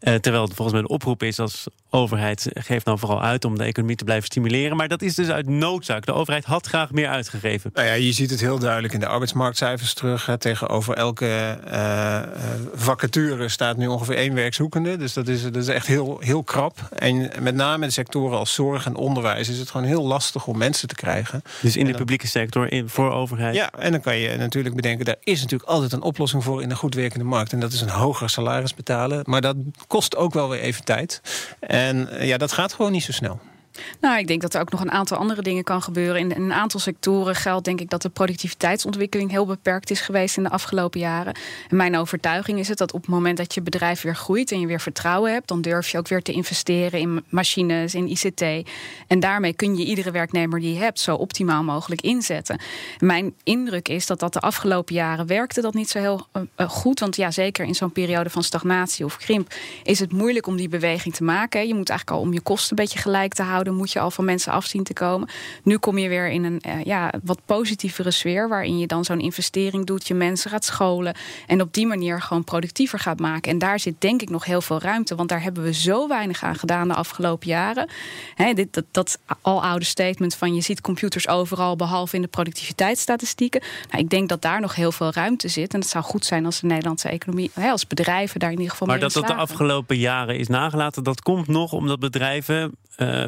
Uh, 0.00 0.14
terwijl 0.14 0.44
het 0.44 0.54
volgens 0.54 0.72
mij 0.72 0.86
een 0.86 0.94
oproep 0.94 1.22
is 1.22 1.38
als 1.38 1.66
overheid 1.90 2.48
geeft 2.52 2.86
nou 2.86 2.98
vooral 2.98 3.22
uit 3.22 3.44
om 3.44 3.58
de 3.58 3.64
economie 3.64 3.96
te 3.96 4.04
blijven 4.04 4.26
stimuleren. 4.26 4.76
Maar 4.76 4.88
dat 4.88 5.02
is 5.02 5.14
dus 5.14 5.28
uit 5.28 5.48
noodzaak. 5.48 6.06
De 6.06 6.12
overheid 6.12 6.44
had 6.44 6.66
graag 6.66 6.92
meer 6.92 7.08
uitgegeven. 7.08 7.70
Nou 7.74 7.86
ja, 7.86 7.92
je 7.92 8.12
ziet 8.12 8.30
het 8.30 8.40
heel 8.40 8.58
duidelijk 8.58 8.94
in 8.94 9.00
de 9.00 9.06
arbeidsmarktcijfers 9.06 9.94
terug. 9.94 10.26
Hè. 10.26 10.38
Tegenover 10.38 10.94
elke 10.94 11.58
uh, 11.66 12.20
vacature 12.74 13.48
staat 13.48 13.76
nu 13.76 13.86
ongeveer 13.86 14.16
één 14.16 14.34
werkzoekende. 14.34 14.96
Dus 14.96 15.12
dat 15.12 15.28
is, 15.28 15.42
dat 15.42 15.56
is 15.56 15.68
echt 15.68 15.86
heel, 15.86 16.16
heel 16.20 16.42
krap. 16.42 16.88
En 16.98 17.30
met 17.40 17.54
name 17.54 17.84
in 17.84 17.92
sectoren 17.92 18.38
als 18.38 18.54
zorg 18.54 18.86
en 18.86 18.94
onderwijs 18.94 19.48
is 19.48 19.58
het 19.58 19.70
gewoon 19.70 19.86
heel 19.86 20.06
lastig 20.06 20.46
om 20.46 20.58
mensen 20.58 20.88
te 20.88 20.94
krijgen. 20.94 21.42
Dus 21.62 21.76
in 21.76 21.86
de 21.86 21.94
publieke 21.94 22.26
sector, 22.26 22.72
in, 22.72 22.88
voor 22.88 23.12
overheid? 23.12 23.54
Ja, 23.54 23.70
en 23.70 23.90
dan 23.90 24.00
kan 24.00 24.16
je 24.16 24.36
natuurlijk 24.36 24.74
bedenken, 24.74 25.04
daar 25.04 25.16
is 25.20 25.40
natuurlijk 25.40 25.70
altijd 25.70 25.92
een 25.92 26.02
oplossing 26.02 26.44
voor 26.44 26.62
in 26.62 26.70
een 26.70 26.76
goed 26.76 26.94
werkende 26.94 27.24
markt. 27.24 27.52
En 27.52 27.60
dat 27.60 27.72
is 27.72 27.80
een 27.80 27.88
hoger 27.88 28.30
salaris 28.30 28.74
betalen. 28.74 29.22
Maar 29.24 29.40
dat 29.40 29.56
kost 29.94 30.16
ook 30.16 30.34
wel 30.34 30.48
weer 30.48 30.60
even 30.60 30.84
tijd. 30.84 31.20
En 31.60 32.08
eh, 32.08 32.26
ja, 32.26 32.36
dat 32.36 32.52
gaat 32.52 32.72
gewoon 32.72 32.92
niet 32.92 33.02
zo 33.02 33.12
snel. 33.12 33.40
Nou, 34.00 34.18
ik 34.18 34.26
denk 34.26 34.40
dat 34.40 34.54
er 34.54 34.60
ook 34.60 34.70
nog 34.70 34.80
een 34.80 34.90
aantal 34.90 35.16
andere 35.16 35.42
dingen 35.42 35.64
kan 35.64 35.82
gebeuren. 35.82 36.20
In 36.20 36.42
een 36.42 36.52
aantal 36.52 36.80
sectoren 36.80 37.34
geldt 37.34 37.64
denk 37.64 37.80
ik 37.80 37.90
dat 37.90 38.02
de 38.02 38.08
productiviteitsontwikkeling 38.08 39.30
heel 39.30 39.46
beperkt 39.46 39.90
is 39.90 40.00
geweest 40.00 40.36
in 40.36 40.42
de 40.42 40.50
afgelopen 40.50 41.00
jaren. 41.00 41.34
En 41.68 41.76
mijn 41.76 41.96
overtuiging 41.96 42.58
is 42.58 42.68
het 42.68 42.78
dat 42.78 42.92
op 42.92 43.00
het 43.00 43.10
moment 43.10 43.36
dat 43.36 43.54
je 43.54 43.62
bedrijf 43.62 44.02
weer 44.02 44.16
groeit 44.16 44.52
en 44.52 44.60
je 44.60 44.66
weer 44.66 44.80
vertrouwen 44.80 45.32
hebt, 45.32 45.48
dan 45.48 45.60
durf 45.60 45.88
je 45.88 45.98
ook 45.98 46.08
weer 46.08 46.22
te 46.22 46.32
investeren 46.32 47.00
in 47.00 47.24
machines, 47.28 47.94
in 47.94 48.08
ICT. 48.08 48.68
En 49.06 49.20
daarmee 49.20 49.52
kun 49.52 49.76
je 49.76 49.84
iedere 49.84 50.10
werknemer 50.10 50.60
die 50.60 50.72
je 50.74 50.80
hebt 50.80 51.00
zo 51.00 51.14
optimaal 51.14 51.62
mogelijk 51.62 52.00
inzetten. 52.00 52.60
Mijn 52.98 53.34
indruk 53.42 53.88
is 53.88 54.06
dat 54.06 54.20
dat 54.20 54.32
de 54.32 54.40
afgelopen 54.40 54.94
jaren 54.94 55.26
werkte 55.26 55.60
dat 55.60 55.74
niet 55.74 55.90
zo 55.90 55.98
heel 55.98 56.26
uh, 56.32 56.68
goed. 56.68 57.00
Want 57.00 57.16
ja, 57.16 57.30
zeker 57.30 57.66
in 57.66 57.74
zo'n 57.74 57.92
periode 57.92 58.30
van 58.30 58.42
stagnatie 58.42 59.04
of 59.04 59.16
krimp 59.16 59.54
is 59.82 59.98
het 59.98 60.12
moeilijk 60.12 60.46
om 60.46 60.56
die 60.56 60.68
beweging 60.68 61.14
te 61.14 61.24
maken. 61.24 61.66
Je 61.66 61.74
moet 61.74 61.88
eigenlijk 61.88 62.20
al 62.20 62.26
om 62.26 62.32
je 62.32 62.40
kosten 62.40 62.78
een 62.78 62.84
beetje 62.84 62.98
gelijk 62.98 63.34
te 63.34 63.42
houden 63.42 63.63
dan 63.64 63.74
moet 63.74 63.92
je 63.92 64.00
al 64.00 64.10
van 64.10 64.24
mensen 64.24 64.52
af 64.52 64.66
zien 64.66 64.82
te 64.82 64.92
komen. 64.92 65.28
Nu 65.62 65.76
kom 65.76 65.98
je 65.98 66.08
weer 66.08 66.30
in 66.30 66.44
een 66.44 66.62
uh, 66.66 66.84
ja, 66.84 67.12
wat 67.22 67.38
positievere 67.44 68.10
sfeer, 68.10 68.48
waarin 68.48 68.78
je 68.78 68.86
dan 68.86 69.04
zo'n 69.04 69.20
investering 69.20 69.86
doet, 69.86 70.08
je 70.08 70.14
mensen 70.14 70.50
gaat 70.50 70.64
scholen 70.64 71.14
en 71.46 71.60
op 71.60 71.74
die 71.74 71.86
manier 71.86 72.22
gewoon 72.22 72.44
productiever 72.44 72.98
gaat 72.98 73.20
maken. 73.20 73.50
En 73.50 73.58
daar 73.58 73.80
zit 73.80 73.94
denk 73.98 74.22
ik 74.22 74.30
nog 74.30 74.44
heel 74.44 74.62
veel 74.62 74.80
ruimte, 74.80 75.14
want 75.14 75.28
daar 75.28 75.42
hebben 75.42 75.62
we 75.62 75.72
zo 75.72 76.08
weinig 76.08 76.42
aan 76.42 76.56
gedaan 76.56 76.88
de 76.88 76.94
afgelopen 76.94 77.48
jaren. 77.48 77.88
dit, 78.54 78.74
dat, 78.74 78.84
dat 78.90 79.18
aloude 79.42 79.84
statement 79.84 80.34
van 80.34 80.54
je 80.54 80.60
ziet 80.60 80.80
computers 80.80 81.28
overal, 81.28 81.76
behalve 81.76 82.16
in 82.16 82.22
de 82.22 82.28
productiviteitsstatistieken. 82.28 83.62
Nou, 83.90 84.02
ik 84.02 84.10
denk 84.10 84.28
dat 84.28 84.42
daar 84.42 84.60
nog 84.60 84.74
heel 84.74 84.92
veel 84.92 85.12
ruimte 85.12 85.48
zit. 85.48 85.74
En 85.74 85.80
het 85.80 85.88
zou 85.88 86.04
goed 86.04 86.24
zijn 86.24 86.44
als 86.44 86.60
de 86.60 86.66
Nederlandse 86.66 87.08
economie, 87.08 87.50
als 87.54 87.86
bedrijven 87.86 88.40
daar 88.40 88.50
in 88.50 88.56
ieder 88.56 88.70
geval 88.70 88.86
maar 88.86 88.96
mee 88.96 89.04
Maar 89.04 89.14
dat 89.14 89.28
dat 89.28 89.36
de 89.36 89.42
afgelopen 89.42 89.96
jaren 89.96 90.38
is 90.38 90.48
nagelaten, 90.48 91.04
dat 91.04 91.22
komt 91.22 91.48
nog 91.48 91.72
omdat 91.72 92.00
bedrijven 92.00 92.74
uh, 92.96 93.26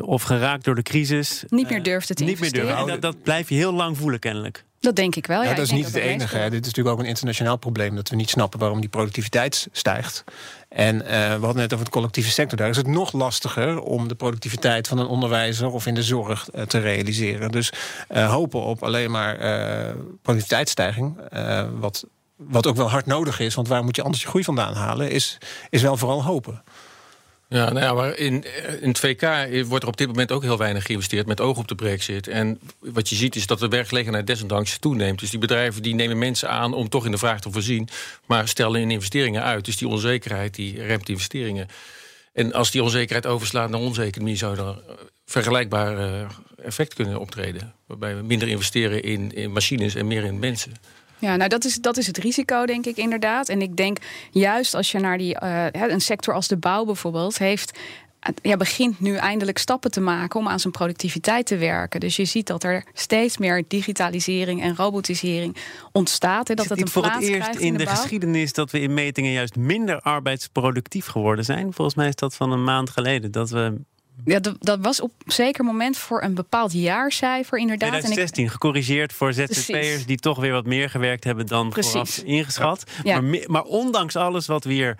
of 0.00 0.22
geraakt 0.22 0.64
door 0.64 0.74
de 0.74 0.82
crisis. 0.82 1.44
Niet 1.48 1.70
meer 1.70 1.82
durft 1.82 2.08
het 2.08 2.18
Niet 2.18 2.40
meer 2.40 2.52
durven. 2.52 2.86
Dat, 2.86 3.02
dat 3.02 3.22
blijf 3.22 3.48
je 3.48 3.54
heel 3.54 3.72
lang 3.72 3.96
voelen, 3.96 4.18
kennelijk. 4.18 4.64
Dat 4.80 4.96
denk 4.96 5.16
ik 5.16 5.26
wel. 5.26 5.42
Ja, 5.42 5.54
dat 5.54 5.64
is 5.64 5.70
niet 5.70 5.84
het 5.84 5.94
enige. 5.94 6.38
Dit 6.38 6.60
is 6.60 6.66
natuurlijk 6.66 6.88
ook 6.88 6.98
een 6.98 7.08
internationaal 7.08 7.56
probleem 7.56 7.94
dat 7.96 8.08
we 8.08 8.16
niet 8.16 8.30
snappen 8.30 8.58
waarom 8.58 8.80
die 8.80 8.88
productiviteit 8.88 9.68
stijgt. 9.72 10.24
En 10.68 10.94
uh, 10.94 11.08
we 11.10 11.44
hadden 11.44 11.56
net 11.56 11.72
over 11.72 11.84
de 11.84 11.90
collectieve 11.90 12.30
sector. 12.30 12.58
Daar 12.58 12.68
is 12.68 12.76
het 12.76 12.86
nog 12.86 13.12
lastiger 13.12 13.80
om 13.80 14.08
de 14.08 14.14
productiviteit 14.14 14.88
van 14.88 14.98
een 14.98 15.06
onderwijzer 15.06 15.70
of 15.70 15.86
in 15.86 15.94
de 15.94 16.02
zorg 16.02 16.48
uh, 16.54 16.62
te 16.62 16.78
realiseren. 16.78 17.50
Dus 17.50 17.72
uh, 18.10 18.30
hopen 18.30 18.62
op 18.62 18.82
alleen 18.82 19.10
maar 19.10 19.36
productiviteitsstijging, 20.22 21.16
wat, 21.78 22.06
wat 22.36 22.66
ook 22.66 22.76
wel 22.76 22.90
hard 22.90 23.06
nodig 23.06 23.40
is, 23.40 23.54
want 23.54 23.68
waar 23.68 23.84
moet 23.84 23.96
je 23.96 24.02
anders 24.02 24.22
je 24.22 24.28
groei 24.28 24.44
vandaan 24.44 24.74
halen, 24.74 25.10
is, 25.10 25.38
is 25.70 25.82
wel 25.82 25.96
vooral 25.96 26.24
hopen. 26.24 26.62
Ja, 27.50 27.72
nou 27.72 27.84
ja, 27.84 27.92
maar 27.92 28.16
in, 28.16 28.44
eh, 28.44 28.82
in 28.82 28.88
het 28.88 28.98
VK 28.98 29.22
wordt 29.66 29.82
er 29.82 29.90
op 29.90 29.96
dit 29.96 30.06
moment 30.06 30.32
ook 30.32 30.42
heel 30.42 30.58
weinig 30.58 30.84
geïnvesteerd 30.84 31.26
met 31.26 31.40
oog 31.40 31.58
op 31.58 31.68
de 31.68 31.74
brexit. 31.74 32.28
En 32.28 32.60
wat 32.78 33.08
je 33.08 33.14
ziet 33.14 33.36
is 33.36 33.46
dat 33.46 33.58
de 33.58 33.68
werkgelegenheid 33.68 34.26
desondanks 34.26 34.78
toeneemt. 34.78 35.18
Dus 35.18 35.30
die 35.30 35.38
bedrijven 35.38 35.82
die 35.82 35.94
nemen 35.94 36.18
mensen 36.18 36.48
aan 36.48 36.74
om 36.74 36.88
toch 36.88 37.04
in 37.04 37.10
de 37.10 37.18
vraag 37.18 37.40
te 37.40 37.50
voorzien, 37.50 37.88
maar 38.26 38.48
stellen 38.48 38.80
in 38.80 38.90
investeringen 38.90 39.42
uit. 39.42 39.64
Dus 39.64 39.76
die 39.76 39.88
onzekerheid 39.88 40.54
die 40.54 40.82
remt 40.82 41.08
investeringen. 41.08 41.68
En 42.32 42.52
als 42.52 42.70
die 42.70 42.82
onzekerheid 42.82 43.26
overslaat 43.26 43.70
naar 43.70 43.80
onze 43.80 44.02
economie, 44.02 44.36
zou 44.36 44.58
er 44.58 44.82
vergelijkbaar 45.26 45.98
eh, 45.98 46.28
effect 46.62 46.94
kunnen 46.94 47.20
optreden. 47.20 47.74
Waarbij 47.86 48.16
we 48.16 48.22
minder 48.22 48.48
investeren 48.48 49.02
in, 49.02 49.32
in 49.34 49.52
machines 49.52 49.94
en 49.94 50.06
meer 50.06 50.24
in 50.24 50.38
mensen. 50.38 50.72
Ja, 51.18 51.36
nou 51.36 51.48
dat 51.48 51.64
is, 51.64 51.76
dat 51.76 51.96
is 51.96 52.06
het 52.06 52.18
risico, 52.18 52.66
denk 52.66 52.86
ik 52.86 52.96
inderdaad. 52.96 53.48
En 53.48 53.62
ik 53.62 53.76
denk 53.76 53.98
juist 54.30 54.74
als 54.74 54.92
je 54.92 54.98
naar 54.98 55.18
die, 55.18 55.36
uh, 55.42 55.66
een 55.72 56.00
sector 56.00 56.34
als 56.34 56.48
de 56.48 56.56
bouw 56.56 56.84
bijvoorbeeld 56.84 57.38
heeft 57.38 57.78
ja, 58.42 58.56
begint 58.56 59.00
nu 59.00 59.14
eindelijk 59.14 59.58
stappen 59.58 59.90
te 59.90 60.00
maken 60.00 60.40
om 60.40 60.48
aan 60.48 60.60
zijn 60.60 60.72
productiviteit 60.72 61.46
te 61.46 61.56
werken. 61.56 62.00
Dus 62.00 62.16
je 62.16 62.24
ziet 62.24 62.46
dat 62.46 62.64
er 62.64 62.84
steeds 62.92 63.38
meer 63.38 63.64
digitalisering 63.68 64.62
en 64.62 64.76
robotisering 64.76 65.56
ontstaat. 65.92 66.50
En 66.50 66.56
dat 66.56 66.68
het 66.68 66.80
een 66.80 66.88
voor 66.88 67.04
het 67.04 67.22
eerst 67.22 67.54
in, 67.54 67.76
de, 67.76 67.86
geschiedenis 67.86 68.52
dat 68.52 68.70
we 68.70 68.80
in 68.80 68.94
metingen 68.94 69.32
juist 69.32 69.56
minder 69.56 70.00
arbeidsproductief 70.00 71.06
geworden 71.06 71.44
zijn. 71.44 71.72
Volgens 71.72 71.96
mij 71.96 72.08
is 72.08 72.14
dat 72.14 72.34
van 72.34 72.52
een 72.52 72.64
maand 72.64 72.90
geleden 72.90 73.30
dat 73.30 73.50
we 73.50 73.80
ja, 74.24 74.40
dat, 74.58 74.78
was 74.80 75.00
op 75.00 75.12
een 75.24 75.32
zeker 75.32 75.64
moment 75.64 75.96
voor 75.96 76.22
een 76.22 76.34
bepaald 76.34 76.72
jaarcijfer 76.72 77.58
inderdaad. 77.58 77.88
2016, 77.88 78.38
en 78.38 78.44
ik... 78.44 78.50
gecorrigeerd 78.50 79.12
voor 79.12 79.32
ZZP'ers 79.32 80.06
die 80.06 80.18
toch 80.18 80.38
weer 80.38 80.52
wat 80.52 80.66
meer 80.66 80.90
gewerkt 80.90 81.24
hebben 81.24 81.46
dan 81.46 81.68
Precies. 81.68 81.90
vooraf 81.90 82.18
ingeschat. 82.18 82.84
Maar, 83.04 83.22
maar, 83.46 83.62
ondanks 83.62 84.16
alles 84.16 84.46
wat 84.46 84.64
we 84.64 84.72
hier 84.72 84.96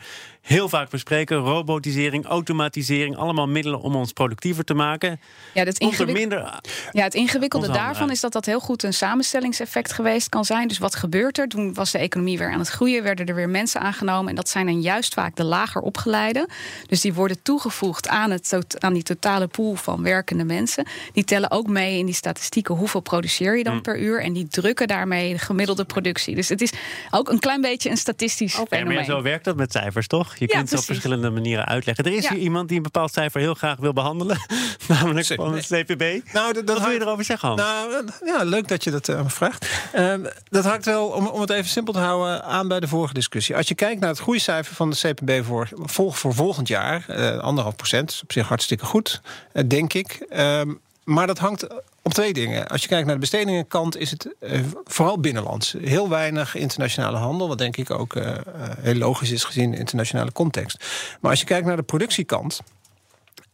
heel 0.48 0.68
vaak 0.68 0.90
bespreken. 0.90 1.36
Robotisering, 1.36 2.24
automatisering, 2.24 3.16
allemaal 3.16 3.48
middelen 3.48 3.80
om 3.80 3.96
ons 3.96 4.12
productiever 4.12 4.64
te 4.64 4.74
maken. 4.74 5.20
Ja, 5.54 5.64
dat 5.64 6.06
minder 6.06 6.60
ja 6.92 7.02
het 7.02 7.14
ingewikkelde 7.14 7.70
daarvan 7.70 8.10
is 8.10 8.20
dat 8.20 8.32
dat 8.32 8.46
heel 8.46 8.60
goed 8.60 8.82
een 8.82 8.94
samenstellingseffect 8.94 9.92
geweest 9.92 10.28
kan 10.28 10.44
zijn. 10.44 10.68
Dus 10.68 10.78
wat 10.78 10.94
gebeurt 10.94 11.38
er? 11.38 11.48
Toen 11.48 11.74
was 11.74 11.90
de 11.90 11.98
economie 11.98 12.38
weer 12.38 12.52
aan 12.52 12.58
het 12.58 12.68
groeien, 12.68 13.02
werden 13.02 13.26
er 13.26 13.34
weer 13.34 13.48
mensen 13.48 13.80
aangenomen. 13.80 14.28
En 14.28 14.34
dat 14.34 14.48
zijn 14.48 14.66
dan 14.66 14.80
juist 14.80 15.14
vaak 15.14 15.36
de 15.36 15.44
lager 15.44 15.80
opgeleide. 15.80 16.48
Dus 16.86 17.00
die 17.00 17.14
worden 17.14 17.42
toegevoegd 17.42 18.08
aan, 18.08 18.30
het, 18.30 18.76
aan 18.78 18.92
die 18.92 19.02
totale 19.02 19.46
pool 19.46 19.74
van 19.74 20.02
werkende 20.02 20.44
mensen. 20.44 20.86
Die 21.12 21.24
tellen 21.24 21.50
ook 21.50 21.66
mee 21.66 21.98
in 21.98 22.06
die 22.06 22.14
statistieken 22.14 22.74
hoeveel 22.74 23.00
produceer 23.00 23.56
je 23.56 23.64
dan 23.64 23.74
mm. 23.74 23.82
per 23.82 24.00
uur. 24.00 24.20
En 24.20 24.32
die 24.32 24.48
drukken 24.48 24.88
daarmee 24.88 25.32
de 25.32 25.38
gemiddelde 25.38 25.84
productie. 25.84 26.34
Dus 26.34 26.48
het 26.48 26.60
is 26.60 26.72
ook 27.10 27.28
een 27.28 27.38
klein 27.38 27.60
beetje 27.60 27.90
een 27.90 27.96
statistisch 27.96 28.54
okay, 28.54 28.78
fenomeen. 28.78 28.96
Maar 28.96 29.04
zo 29.04 29.22
werkt 29.22 29.44
dat 29.44 29.56
met 29.56 29.72
cijfers, 29.72 30.06
toch? 30.06 30.37
Je 30.38 30.46
kunt 30.46 30.70
het 30.70 30.78
op 30.78 30.84
verschillende 30.84 31.30
manieren 31.30 31.66
uitleggen. 31.66 32.04
Er 32.04 32.12
is 32.12 32.28
hier 32.28 32.38
iemand 32.38 32.68
die 32.68 32.76
een 32.76 32.82
bepaald 32.82 33.12
cijfer 33.12 33.40
heel 33.40 33.54
graag 33.54 33.76
wil 33.78 33.92
behandelen. 33.92 34.38
namelijk 34.88 35.26
van 35.26 35.54
het 35.54 35.66
CPB. 35.66 36.32
Nou, 36.32 36.52
dat, 36.52 36.64
Wat 36.64 36.80
wil 36.80 36.90
je 36.90 37.00
erover 37.00 37.24
zeggen, 37.24 37.48
Hans? 37.48 37.60
Nou, 37.60 38.04
ja, 38.24 38.44
leuk 38.44 38.68
dat 38.68 38.84
je 38.84 38.90
dat 38.90 39.08
uh, 39.08 39.20
vraagt. 39.26 39.66
Uh, 39.94 40.14
dat 40.48 40.64
hangt 40.64 40.84
wel, 40.84 41.06
om, 41.06 41.26
om 41.26 41.40
het 41.40 41.50
even 41.50 41.70
simpel 41.70 41.92
te 41.92 41.98
houden, 41.98 42.44
aan 42.44 42.68
bij 42.68 42.80
de 42.80 42.88
vorige 42.88 43.14
discussie. 43.14 43.56
Als 43.56 43.68
je 43.68 43.74
kijkt 43.74 44.00
naar 44.00 44.08
het 44.08 44.18
groeicijfer 44.18 44.74
van 44.74 44.90
de 44.90 44.96
CPB 44.96 45.44
voor, 45.44 45.68
voor, 45.72 46.12
voor 46.14 46.34
volgend 46.34 46.68
jaar, 46.68 47.06
uh, 47.10 47.38
anderhalf 47.38 47.76
procent, 47.76 48.10
is 48.10 48.22
op 48.22 48.32
zich 48.32 48.48
hartstikke 48.48 48.84
goed, 48.84 49.20
uh, 49.52 49.62
denk 49.66 49.92
ik. 49.92 50.26
Ehm, 50.28 50.72
maar 51.04 51.26
dat 51.26 51.38
hangt 51.38 51.66
op 52.08 52.14
twee 52.14 52.32
dingen. 52.32 52.68
Als 52.68 52.82
je 52.82 52.88
kijkt 52.88 53.06
naar 53.06 53.14
de 53.14 53.20
bestedingenkant, 53.20 53.96
is 53.96 54.10
het 54.10 54.34
uh, 54.40 54.60
vooral 54.84 55.20
binnenlands. 55.20 55.74
Heel 55.80 56.08
weinig 56.08 56.54
internationale 56.54 57.16
handel, 57.16 57.48
wat 57.48 57.58
denk 57.58 57.76
ik 57.76 57.90
ook 57.90 58.14
uh, 58.14 58.36
heel 58.80 58.94
logisch 58.94 59.30
is 59.30 59.44
gezien 59.44 59.70
de 59.70 59.76
internationale 59.76 60.32
context. 60.32 60.84
Maar 61.20 61.30
als 61.30 61.40
je 61.40 61.46
kijkt 61.46 61.66
naar 61.66 61.76
de 61.76 61.82
productiekant. 61.82 62.60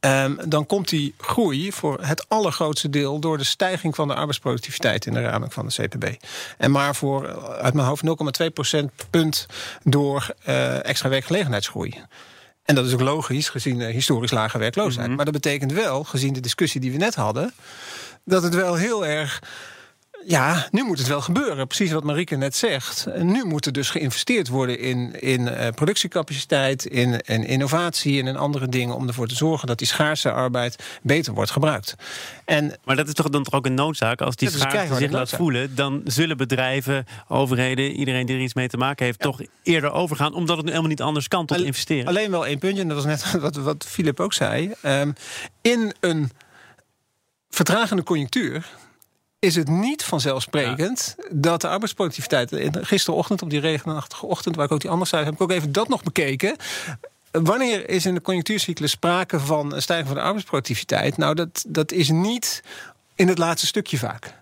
Um, 0.00 0.38
dan 0.48 0.66
komt 0.66 0.88
die 0.88 1.14
groei 1.18 1.72
voor 1.72 1.98
het 2.02 2.28
allergrootste 2.28 2.90
deel 2.90 3.18
door 3.18 3.38
de 3.38 3.44
stijging 3.44 3.94
van 3.94 4.08
de 4.08 4.14
arbeidsproductiviteit 4.14 5.06
in 5.06 5.12
de 5.14 5.22
raming 5.22 5.52
van 5.52 5.66
de 5.66 5.82
CPB. 5.82 6.24
En 6.58 6.70
maar 6.70 6.94
voor 6.94 7.42
uit 7.42 7.74
mijn 7.74 7.86
hoofd 7.86 8.02
0,2 8.42 8.52
procentpunt 8.52 9.46
door 9.82 10.34
uh, 10.48 10.84
extra 10.84 11.08
werkgelegenheidsgroei. 11.08 11.94
En 12.64 12.74
dat 12.74 12.86
is 12.86 12.92
ook 12.92 13.00
logisch, 13.00 13.48
gezien 13.48 13.80
uh, 13.80 13.88
historisch 13.88 14.30
lage 14.30 14.58
werkloosheid. 14.58 15.06
Mhm. 15.06 15.16
Maar 15.16 15.24
dat 15.24 15.34
betekent 15.34 15.72
wel, 15.72 16.04
gezien 16.04 16.32
de 16.32 16.40
discussie 16.40 16.80
die 16.80 16.92
we 16.92 16.96
net 16.96 17.14
hadden, 17.14 17.52
dat 18.24 18.42
het 18.42 18.54
wel 18.54 18.74
heel 18.74 19.06
erg. 19.06 19.40
Ja, 20.26 20.68
nu 20.70 20.82
moet 20.82 20.98
het 20.98 21.06
wel 21.06 21.20
gebeuren. 21.20 21.66
Precies 21.66 21.92
wat 21.92 22.04
Marieke 22.04 22.36
net 22.36 22.56
zegt. 22.56 23.06
Nu 23.16 23.44
moet 23.44 23.66
er 23.66 23.72
dus 23.72 23.90
geïnvesteerd 23.90 24.48
worden 24.48 24.78
in, 24.78 25.20
in 25.20 25.40
uh, 25.40 25.68
productiecapaciteit, 25.74 26.84
in, 26.84 27.20
in 27.20 27.44
innovatie 27.44 28.20
en 28.20 28.26
in 28.26 28.36
andere 28.36 28.68
dingen. 28.68 28.94
om 28.94 29.06
ervoor 29.06 29.26
te 29.26 29.34
zorgen 29.34 29.66
dat 29.66 29.78
die 29.78 29.86
schaarse 29.86 30.30
arbeid 30.30 30.98
beter 31.02 31.34
wordt 31.34 31.50
gebruikt. 31.50 31.94
En, 32.44 32.76
maar 32.84 32.96
dat 32.96 33.06
is 33.06 33.14
toch 33.14 33.28
dan 33.28 33.42
toch 33.42 33.54
ook 33.54 33.66
een 33.66 33.74
noodzaak? 33.74 34.20
Als 34.20 34.36
die 34.36 34.50
schaarste 34.50 34.94
zich 34.94 35.10
laat 35.10 35.30
voelen, 35.30 35.74
dan 35.74 36.00
zullen 36.04 36.36
bedrijven, 36.36 37.06
overheden, 37.28 37.90
iedereen 37.90 38.26
die 38.26 38.36
er 38.36 38.42
iets 38.42 38.54
mee 38.54 38.68
te 38.68 38.76
maken 38.76 39.04
heeft, 39.04 39.18
toch 39.18 39.40
eerder 39.62 39.92
overgaan, 39.92 40.34
omdat 40.34 40.56
het 40.56 40.64
nu 40.64 40.70
helemaal 40.70 40.90
niet 40.90 41.02
anders 41.02 41.28
kan 41.28 41.46
tot 41.46 41.60
investeren. 41.60 42.06
Alleen 42.06 42.30
wel 42.30 42.46
één 42.46 42.58
puntje, 42.58 42.82
en 42.82 42.88
dat 42.88 43.04
was 43.04 43.06
net 43.06 43.32
wat, 43.40 43.56
wat 43.56 43.84
Filip 43.88 44.20
ook 44.20 44.32
zei. 44.32 44.72
Ehm, 44.82 45.12
in 45.60 45.94
een 46.00 46.30
vertragende 47.54 48.02
conjunctuur 48.02 48.66
is 49.38 49.56
het 49.56 49.68
niet 49.68 50.04
vanzelfsprekend 50.04 51.16
dat 51.30 51.60
de 51.60 51.68
arbeidsproductiviteit. 51.68 52.76
Gisterochtend 52.80 53.42
op 53.42 53.50
die 53.50 53.60
regenachtige 53.60 54.26
ochtend, 54.26 54.56
waar 54.56 54.64
ik 54.64 54.72
ook 54.72 54.80
die 54.80 54.90
anders 54.90 55.10
zei, 55.10 55.24
heb 55.24 55.34
ik 55.34 55.40
ook 55.40 55.50
even 55.50 55.72
dat 55.72 55.88
nog 55.88 56.02
bekeken. 56.02 56.56
Wanneer 57.30 57.88
is 57.88 58.06
in 58.06 58.14
de 58.14 58.22
conjunctuurcyclus 58.22 58.90
sprake 58.90 59.40
van 59.40 59.74
een 59.74 59.82
stijging 59.82 60.08
van 60.08 60.16
de 60.16 60.22
arbeidsproductiviteit? 60.22 61.16
Nou, 61.16 61.34
dat, 61.34 61.64
dat 61.68 61.92
is 61.92 62.10
niet 62.10 62.62
in 63.14 63.28
het 63.28 63.38
laatste 63.38 63.66
stukje 63.66 63.98
vaak. 63.98 64.34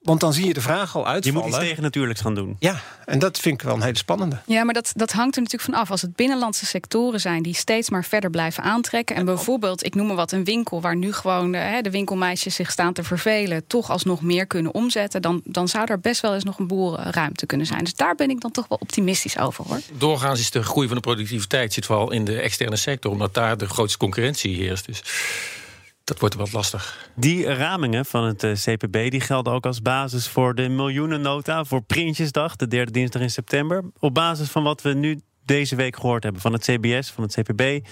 Want 0.00 0.20
dan 0.20 0.32
zie 0.32 0.46
je 0.46 0.54
de 0.54 0.60
vraag 0.60 0.96
al 0.96 1.00
Je 1.02 1.06
uitvallen. 1.06 1.40
moet 1.40 1.48
iets 1.48 1.58
tegen 1.58 1.82
natuurlijks 1.82 2.20
gaan 2.20 2.34
doen. 2.34 2.56
Ja, 2.58 2.80
en 3.04 3.18
dat 3.18 3.38
vind 3.38 3.54
ik 3.54 3.66
wel 3.66 3.74
een 3.74 3.82
hele 3.82 3.96
spannende. 3.96 4.38
Ja, 4.46 4.64
maar 4.64 4.74
dat, 4.74 4.92
dat 4.94 5.12
hangt 5.12 5.36
er 5.36 5.42
natuurlijk 5.42 5.70
van 5.70 5.80
af. 5.80 5.90
Als 5.90 6.02
het 6.02 6.16
binnenlandse 6.16 6.66
sectoren 6.66 7.20
zijn 7.20 7.42
die 7.42 7.54
steeds 7.54 7.90
maar 7.90 8.04
verder 8.04 8.30
blijven 8.30 8.62
aantrekken. 8.62 9.16
En 9.16 9.24
bijvoorbeeld, 9.24 9.84
ik 9.84 9.94
noem 9.94 10.06
maar 10.06 10.16
wat, 10.16 10.32
een 10.32 10.44
winkel 10.44 10.80
waar 10.80 10.96
nu 10.96 11.12
gewoon 11.12 11.54
eh, 11.54 11.76
de, 11.76 11.82
de 11.82 11.90
winkelmeisjes 11.90 12.54
zich 12.54 12.70
staan 12.70 12.92
te 12.92 13.02
vervelen, 13.02 13.66
toch 13.66 13.90
alsnog 13.90 14.22
meer 14.22 14.46
kunnen 14.46 14.74
omzetten. 14.74 15.22
Dan, 15.22 15.40
dan 15.44 15.68
zou 15.68 15.86
er 15.86 16.00
best 16.00 16.20
wel 16.20 16.34
eens 16.34 16.44
nog 16.44 16.58
een 16.58 16.66
boerenruimte 16.66 17.46
kunnen 17.46 17.66
zijn. 17.66 17.84
Dus 17.84 17.94
daar 17.94 18.14
ben 18.14 18.30
ik 18.30 18.40
dan 18.40 18.50
toch 18.50 18.68
wel 18.68 18.78
optimistisch 18.80 19.38
over 19.38 19.64
hoor. 19.68 19.80
Doorgaans 19.98 20.40
is 20.40 20.50
de 20.50 20.62
groei 20.62 20.86
van 20.86 20.96
de 20.96 21.02
productiviteit 21.02 21.72
zit 21.72 21.86
vooral 21.86 22.10
in 22.10 22.24
de 22.24 22.40
externe 22.40 22.76
sector, 22.76 23.10
omdat 23.10 23.34
daar 23.34 23.56
de 23.58 23.68
grootste 23.68 23.98
concurrentie 23.98 24.56
heerst. 24.56 24.86
Dus 24.86 25.02
dat 26.10 26.20
wordt 26.20 26.34
wat 26.34 26.52
lastig. 26.52 27.10
Die 27.16 27.54
ramingen 27.54 28.04
van 28.04 28.24
het 28.24 28.42
eh, 28.42 28.52
CPB 28.52 29.10
die 29.10 29.20
gelden 29.20 29.52
ook 29.52 29.66
als 29.66 29.82
basis 29.82 30.28
voor 30.28 30.54
de 30.54 30.68
miljoenennota 30.68 31.64
voor 31.64 31.82
Prinsjesdag, 31.82 32.56
de 32.56 32.66
derde 32.66 32.92
dinsdag 32.92 33.22
in 33.22 33.30
september. 33.30 33.84
Op 33.98 34.14
basis 34.14 34.48
van 34.48 34.62
wat 34.62 34.82
we 34.82 34.92
nu 34.92 35.20
deze 35.44 35.76
week 35.76 35.96
gehoord 35.96 36.22
hebben 36.22 36.42
van 36.42 36.52
het 36.52 36.62
CBS, 36.62 37.10
van 37.10 37.22
het 37.22 37.40
CPB. 37.40 37.86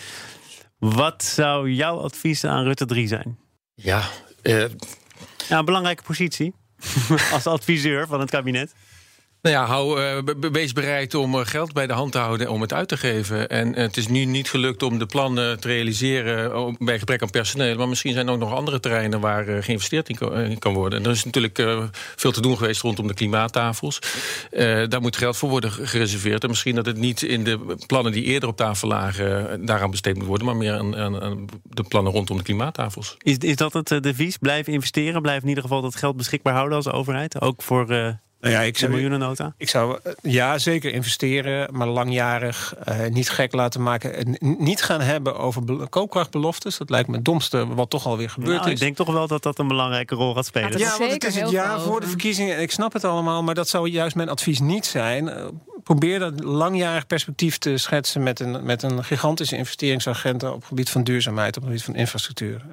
Wat 0.79 1.25
zou 1.25 1.73
jouw 1.73 1.99
advies 1.99 2.45
aan 2.45 2.65
Rutte 2.65 2.87
3 2.87 3.07
zijn? 3.07 3.39
Ja, 3.75 4.03
eh, 4.43 4.65
Ja, 5.49 5.59
een 5.59 5.65
belangrijke 5.65 6.03
positie 6.03 6.55
als 7.33 7.47
adviseur 7.47 8.07
van 8.07 8.21
het 8.21 8.31
kabinet. 8.31 8.75
Nou 9.43 9.57
ja, 9.57 9.65
hou, 9.65 10.03
eh, 10.03 10.51
wees 10.53 10.73
bereid 10.73 11.15
om 11.15 11.35
eh, 11.35 11.47
geld 11.47 11.73
bij 11.73 11.87
de 11.87 11.93
hand 11.93 12.13
te 12.13 12.19
houden 12.19 12.51
om 12.51 12.61
het 12.61 12.73
uit 12.73 12.89
te 12.89 12.97
geven. 12.97 13.49
En 13.49 13.75
eh, 13.75 13.83
het 13.83 13.97
is 13.97 14.09
nu 14.09 14.25
niet 14.25 14.51
gelukt 14.51 14.83
om 14.83 14.99
de 14.99 15.07
plannen 15.07 15.61
te 15.61 15.69
realiseren 15.69 16.77
bij 16.79 16.99
gebrek 16.99 17.23
aan 17.23 17.31
personeel. 17.31 17.77
Maar 17.77 17.89
misschien 17.89 18.13
zijn 18.13 18.27
er 18.27 18.33
ook 18.33 18.39
nog 18.39 18.55
andere 18.55 18.81
terreinen 18.81 19.21
waar 19.21 19.63
geïnvesteerd 19.63 20.09
in 20.09 20.59
kan 20.59 20.75
worden. 20.75 20.99
En 20.99 21.05
er 21.05 21.11
is 21.11 21.25
natuurlijk 21.25 21.63
veel 22.17 22.33
te 22.33 22.41
doen 22.41 22.57
geweest 22.57 22.81
rondom 22.81 23.07
de 23.07 23.15
klimaattafels. 23.15 23.99
Daar 24.89 25.01
moet 25.01 25.17
geld 25.17 25.37
voor 25.37 25.49
worden 25.49 25.73
gereserveerd. 25.73 26.43
En 26.43 26.49
misschien 26.49 26.75
dat 26.75 26.87
het 26.87 26.97
niet 26.97 27.23
in 27.23 27.45
de 27.45 27.77
plannen 27.87 28.13
die 28.13 28.25
eerder 28.25 28.49
op 28.49 28.57
tafel 28.57 28.89
lagen 28.89 29.67
daaraan 29.67 29.91
besteed 29.91 30.17
moet 30.17 30.27
worden, 30.27 30.47
maar 30.47 30.57
meer 30.57 30.73
aan, 30.73 31.49
de 31.63 31.83
plannen 31.83 32.13
rondom 32.13 32.37
de 32.37 32.43
klimaattafels. 32.43 33.17
Is, 33.19 33.37
is 33.37 33.57
dat 33.57 33.73
het 33.73 34.03
devies? 34.03 34.37
Blijven 34.37 34.73
investeren, 34.73 35.23
blijf 35.23 35.43
in 35.43 35.49
ieder 35.49 35.63
geval 35.63 35.83
dat 35.83 35.97
geld 35.97 36.17
beschikbaar 36.17 36.55
houden 36.55 36.77
als 36.77 36.91
overheid. 36.91 37.41
Ook 37.41 37.63
voor 37.63 38.19
Nou 38.41 38.55
ja, 38.55 38.61
ik 38.61 38.73
de 38.73 38.79
zou, 38.79 38.91
miljoenennota. 38.93 39.55
Ik 39.57 39.69
zou 39.69 39.99
eh, 40.03 40.13
ja, 40.23 40.59
zeker 40.59 40.93
investeren, 40.93 41.77
maar 41.77 41.87
langjarig 41.87 42.75
eh, 42.85 43.07
niet 43.07 43.31
gek 43.31 43.53
laten 43.53 43.83
maken. 43.83 44.37
Niet 44.41 44.83
gaan 44.83 45.01
hebben 45.01 45.37
over 45.39 45.65
be- 45.65 45.87
koopkrachtbeloftes. 45.89 46.79
Dat 46.79 46.91
lijkt 46.91 47.09
me 47.09 47.15
het 47.15 47.25
domste 47.25 47.67
wat 47.67 47.91
toch 47.91 48.07
alweer 48.07 48.31
gebeurd 48.31 48.59
Nou, 48.59 48.71
ik 48.71 48.79
denk 48.79 48.97
toch 48.97 49.13
wel 49.13 49.27
dat 49.27 49.43
dat 49.43 49.59
een 49.59 49.69
belangrijke 49.69 50.15
rol 50.15 50.35
gaat 50.35 50.47
spelen. 50.47 50.71
Gaat 50.71 50.81
ja, 50.81 50.87
want 50.89 51.01
het 51.01 51.11
zeker 51.11 51.29
is 51.29 51.35
het 51.35 51.51
jaar 51.51 51.81
voor 51.81 52.01
de 52.01 52.07
verkiezingen. 52.07 52.57
En 52.57 52.63
ik 52.63 52.71
snap 52.71 52.93
het 52.93 53.05
allemaal, 53.05 53.43
maar 53.43 53.55
dat 53.55 53.69
zou 53.69 53.89
juist 53.89 54.17
mijn 54.17 54.29
advies 54.29 54.61
niet 54.61 54.87
zijn. 54.87 55.29
Eh, 55.29 55.45
Probeer 55.83 56.19
dat 56.19 56.45
langjarig 56.45 57.07
perspectief 57.07 57.59
te 57.59 57.77
schetsen 57.77 58.23
met 58.23 58.41
een, 58.41 58.65
met 58.65 58.83
een 58.83 59.05
gigantische 59.05 59.57
investeringsagenda 59.57 60.49
op 60.51 60.57
het 60.59 60.65
gebied 60.65 60.91
van 60.91 61.05
duurzaamheid, 61.05 61.57
op 61.57 61.63
het 61.63 61.71
gebied 61.71 61.85
van 61.85 61.95
infrastructuur. 61.95 62.65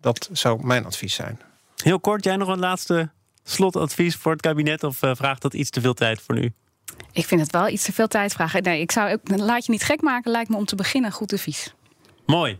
Dat 0.00 0.28
zou 0.32 0.66
mijn 0.66 0.84
advies 0.86 1.14
zijn. 1.14 1.40
Heel 1.82 2.00
kort, 2.00 2.24
jij 2.24 2.36
nog 2.36 2.48
een 2.48 2.58
laatste 2.58 3.10
slotadvies 3.44 4.16
voor 4.16 4.32
het 4.32 4.40
kabinet? 4.40 4.82
Of 4.82 5.02
eh, 5.02 5.10
vraagt 5.14 5.42
dat 5.42 5.54
iets 5.54 5.70
te 5.70 5.80
veel 5.80 5.94
tijd 5.94 6.20
voor 6.20 6.34
nu? 6.34 6.52
Ik 7.12 7.26
vind 7.26 7.40
het 7.40 7.52
wel 7.52 7.68
iets 7.68 7.84
te 7.84 7.92
veel 7.92 8.08
tijd 8.08 8.32
vragen. 8.32 8.62
Nee, 8.62 8.80
ik 8.80 8.92
zou 8.92 9.18
laat 9.24 9.66
je 9.66 9.72
niet 9.72 9.82
gek 9.82 10.00
maken, 10.00 10.30
lijkt 10.30 10.50
me 10.50 10.56
om 10.56 10.64
te 10.64 10.76
beginnen 10.76 11.12
goed 11.12 11.32
advies. 11.32 11.74
Mooi. 12.26 12.58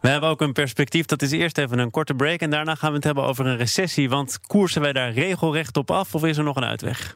We 0.00 0.08
hebben 0.08 0.28
ook 0.28 0.40
een 0.40 0.52
perspectief. 0.52 1.06
Dat 1.06 1.22
is 1.22 1.30
eerst 1.30 1.58
even 1.58 1.78
een 1.78 1.90
korte 1.90 2.14
break. 2.14 2.40
En 2.40 2.50
daarna 2.50 2.74
gaan 2.74 2.88
we 2.88 2.96
het 2.96 3.04
hebben 3.04 3.24
over 3.24 3.46
een 3.46 3.56
recessie. 3.56 4.08
Want 4.08 4.40
koersen 4.46 4.80
wij 4.80 4.92
daar 4.92 5.12
regelrecht 5.12 5.76
op 5.76 5.90
af 5.90 6.14
of 6.14 6.24
is 6.24 6.36
er 6.36 6.44
nog 6.44 6.56
een 6.56 6.64
uitweg? 6.64 7.14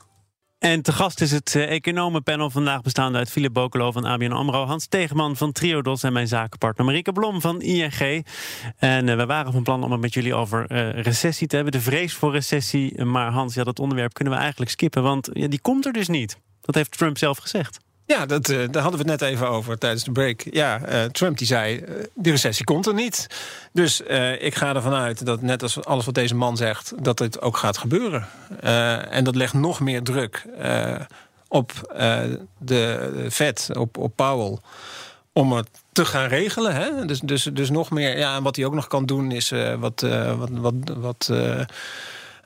En 0.59 0.83
te 0.83 0.93
gast 0.93 1.21
is 1.21 1.31
het 1.31 1.55
eh, 1.55 1.71
economenpanel 1.71 2.51
vandaag 2.51 2.83
bestaande 2.83 3.19
uit 3.19 3.31
Philip 3.31 3.53
Bokelo 3.53 3.93
van 3.93 4.05
ABN 4.05 4.33
AMRO... 4.33 4.65
Hans 4.65 4.87
Tegeman 4.87 5.37
van 5.37 5.53
Triodos 5.53 6.03
en 6.03 6.13
mijn 6.13 6.29
zakenpartner 6.29 6.87
Marieke 6.87 7.13
Blom 7.13 7.41
van 7.41 7.63
ING. 7.63 8.27
En 8.77 9.09
eh, 9.09 9.17
we 9.17 9.27
waren 9.27 9.53
van 9.53 9.63
plan 9.63 9.85
om 9.85 9.93
het 9.93 10.01
met 10.01 10.15
jullie 10.15 10.35
over 10.35 10.67
eh, 10.67 11.03
recessie 11.03 11.47
te 11.47 11.55
hebben. 11.55 11.73
De 11.73 11.81
vrees 11.81 12.15
voor 12.15 12.33
recessie. 12.33 13.05
Maar 13.05 13.31
Hans, 13.31 13.55
ja, 13.55 13.65
dat 13.65 13.79
onderwerp 13.79 14.13
kunnen 14.13 14.35
we 14.35 14.41
eigenlijk 14.41 14.71
skippen... 14.71 15.03
want 15.03 15.29
ja, 15.33 15.49
die 15.49 15.61
komt 15.61 15.87
er 15.87 15.93
dus 15.93 16.09
niet. 16.09 16.39
Dat 16.61 16.75
heeft 16.75 16.99
Trump 16.99 17.19
zelf 17.19 17.39
gezegd. 17.39 17.79
Ja, 18.09 18.27
dat, 18.27 18.49
eh, 18.49 18.57
daar 18.71 18.83
hadden 18.83 19.05
we 19.05 19.11
het 19.11 19.21
net 19.21 19.31
even 19.31 19.49
over 19.49 19.79
tijdens 19.79 20.05
de 20.05 20.13
break. 20.13 20.43
Ja, 20.51 20.81
eh, 20.81 21.05
Trump 21.05 21.39
die 21.39 21.47
zei, 21.47 21.79
eh, 21.79 21.95
die 22.15 22.33
recessie 22.33 22.65
komt 22.65 22.87
er 22.87 22.95
niet. 22.95 23.27
Dus 23.73 24.01
ik 24.39 24.55
ga 24.55 24.75
ervan 24.75 24.93
uit 24.93 25.27
dat 25.27 25.43
net 25.43 25.63
als 25.63 25.85
alles 25.85 26.05
wat 26.05 26.15
deze 26.15 26.35
man 26.35 26.57
zegt... 26.57 26.93
dat 26.99 27.19
het 27.19 27.41
ook 27.41 27.57
gaat 27.57 27.79
gebeuren. 27.79 28.27
En 29.11 29.25
dat 29.25 29.35
legt 29.35 29.53
nog 29.53 29.81
meer 29.81 30.03
druk 30.03 30.47
op 31.49 31.73
de 32.59 33.27
Fed, 33.31 33.69
op, 33.73 33.97
op 33.97 34.13
Powell... 34.17 34.59
om 35.33 35.53
het 35.53 35.69
te 35.93 36.05
gaan 36.05 36.29
regelen. 36.29 36.75
Hè? 36.75 37.05
Dus, 37.07 37.21
dus, 37.21 37.43
dus 37.43 37.71
nog 37.71 37.91
meer. 37.91 38.19
Ja, 38.19 38.37
en 38.37 38.43
wat 38.43 38.57
hij 38.57 38.65
ook 38.65 38.75
nog 38.75 38.87
kan 38.87 39.07
doen 39.07 39.31
is 39.31 39.53
wat... 39.79 40.07
wat, 40.37 40.51
wat, 40.51 40.75
wat 40.97 41.31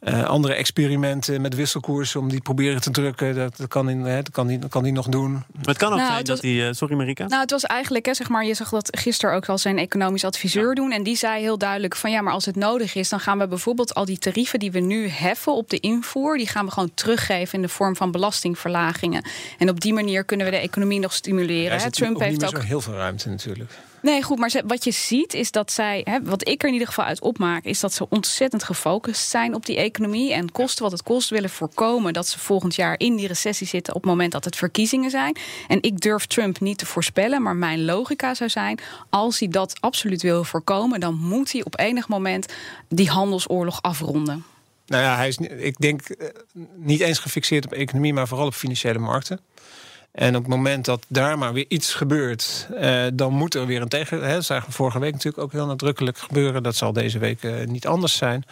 eh, 0.02 0.24
andere 0.24 0.54
experimenten 0.54 1.40
met 1.40 1.54
wisselkoersen 1.54 2.20
om 2.20 2.28
die 2.28 2.40
proberen 2.40 2.80
te 2.80 2.90
drukken. 2.90 3.34
Dat, 3.34 3.56
dat 3.56 3.68
kan 3.68 3.86
hij 3.86 4.22
dat 4.22 4.30
kan 4.30 4.46
die, 4.46 4.58
dat 4.58 4.70
kan 4.70 4.82
die 4.82 4.92
nog 4.92 5.08
doen. 5.08 5.32
Maar 5.32 5.44
het 5.62 5.76
kan 5.76 5.92
ook 5.92 5.98
Nou, 5.98 6.12
zijn 6.12 6.24
dat 6.24 6.42
hij... 6.42 6.68
eh, 6.68 6.74
sorry 6.74 6.94
Marika? 6.94 7.26
Nou, 7.26 7.40
het 7.40 7.50
was 7.50 7.64
eigenlijk, 7.64 8.06
hè, 8.06 8.14
zeg 8.14 8.28
maar, 8.28 8.44
je 8.44 8.54
zag 8.54 8.68
dat 8.68 8.98
gisteren 8.98 9.34
ook 9.34 9.48
al 9.48 9.58
zijn 9.58 9.78
economisch 9.78 10.24
adviseur 10.24 10.74
doen. 10.74 10.92
En 10.92 11.02
die 11.02 11.16
zei 11.16 11.42
heel 11.42 11.58
duidelijk 11.58 11.96
van 11.96 12.10
ja, 12.10 12.20
maar 12.20 12.32
als 12.32 12.44
het 12.44 12.56
nodig 12.56 12.94
is, 12.94 13.08
dan 13.08 13.20
gaan 13.20 13.38
we 13.38 13.48
bijvoorbeeld 13.48 13.94
al 13.94 14.04
die 14.04 14.18
tarieven 14.18 14.58
die 14.58 14.72
we 14.72 14.80
nu 14.80 15.08
heffen 15.08 15.54
op 15.54 15.70
de 15.70 15.80
invoer, 15.80 16.36
die 16.36 16.48
gaan 16.48 16.64
we 16.64 16.70
gewoon 16.70 16.90
teruggeven 16.94 17.54
in 17.54 17.62
de 17.62 17.68
vorm 17.68 17.96
van 17.96 18.10
belastingverlagingen. 18.10 19.24
En 19.58 19.68
op 19.68 19.80
die 19.80 19.92
manier 19.92 20.24
kunnen 20.24 20.46
we 20.46 20.52
de 20.52 20.58
economie 20.58 21.00
nog 21.00 21.12
stimuleren. 21.12 21.72
Er 21.72 21.82
hè. 21.82 21.90
Trump 21.90 22.14
ook 22.14 22.20
niet 22.20 22.28
heeft 22.28 22.40
meer 22.40 22.48
ook 22.48 22.60
zo 22.60 22.68
heel 22.68 22.80
veel 22.80 22.94
ruimte 22.94 23.28
natuurlijk. 23.28 23.70
Nee, 24.02 24.22
goed, 24.22 24.38
maar 24.38 24.50
ze- 24.50 24.62
wat 24.66 24.84
je 24.84 24.90
ziet 24.90 25.34
is 25.34 25.50
dat 25.50 25.72
zij, 25.72 26.00
hè, 26.04 26.22
wat 26.22 26.48
ik 26.48 26.60
er 26.62 26.66
in 26.68 26.72
ieder 26.72 26.88
geval 26.88 27.04
uit 27.04 27.20
opmaak, 27.20 27.64
is 27.64 27.80
dat 27.80 27.92
ze 27.92 28.06
ontzettend 28.08 28.64
gefocust 28.64 29.28
zijn 29.28 29.54
op 29.54 29.66
die 29.66 29.76
economie 29.76 30.32
en 30.32 30.52
kosten 30.52 30.82
wat 30.82 30.92
het 30.92 31.02
kost 31.02 31.28
willen 31.30 31.50
voorkomen 31.50 32.12
dat 32.12 32.28
ze 32.28 32.38
volgend 32.38 32.74
jaar 32.74 32.94
in 32.98 33.16
die 33.16 33.26
recessie 33.26 33.66
zitten 33.66 33.94
op 33.94 34.00
het 34.02 34.10
moment 34.10 34.32
dat 34.32 34.44
het 34.44 34.56
verkiezingen 34.56 35.10
zijn. 35.10 35.36
En 35.68 35.82
ik 35.82 36.00
durf 36.00 36.26
Trump 36.26 36.60
niet 36.60 36.78
te 36.78 36.86
voorspellen, 36.86 37.42
maar 37.42 37.56
mijn 37.56 37.84
logica 37.84 38.34
zou 38.34 38.50
zijn, 38.50 38.78
als 39.10 39.38
hij 39.38 39.48
dat 39.48 39.76
absoluut 39.80 40.22
wil 40.22 40.44
voorkomen, 40.44 41.00
dan 41.00 41.14
moet 41.14 41.52
hij 41.52 41.64
op 41.64 41.78
enig 41.78 42.08
moment 42.08 42.52
die 42.88 43.08
handelsoorlog 43.10 43.82
afronden. 43.82 44.44
Nou 44.86 45.02
ja, 45.02 45.16
hij 45.16 45.28
is, 45.28 45.36
ik 45.38 45.78
denk, 45.78 46.02
eh, 46.08 46.28
niet 46.76 47.00
eens 47.00 47.18
gefixeerd 47.18 47.64
op 47.64 47.72
economie, 47.72 48.12
maar 48.12 48.28
vooral 48.28 48.46
op 48.46 48.54
financiële 48.54 48.98
markten. 48.98 49.40
En 50.12 50.36
op 50.36 50.42
het 50.42 50.50
moment 50.50 50.84
dat 50.84 51.04
daar 51.08 51.38
maar 51.38 51.52
weer 51.52 51.64
iets 51.68 51.94
gebeurt, 51.94 52.68
eh, 52.76 53.04
dan 53.14 53.32
moet 53.32 53.54
er 53.54 53.66
weer 53.66 53.82
een 53.82 53.88
tegen. 53.88 54.22
Hè, 54.22 54.34
dat 54.34 54.44
zagen 54.44 54.66
we 54.68 54.74
vorige 54.74 54.98
week 54.98 55.12
natuurlijk 55.12 55.42
ook 55.42 55.52
heel 55.52 55.66
nadrukkelijk 55.66 56.18
gebeuren. 56.18 56.62
Dat 56.62 56.76
zal 56.76 56.92
deze 56.92 57.18
week 57.18 57.42
eh, 57.42 57.66
niet 57.66 57.86
anders 57.86 58.16
zijn. 58.16 58.44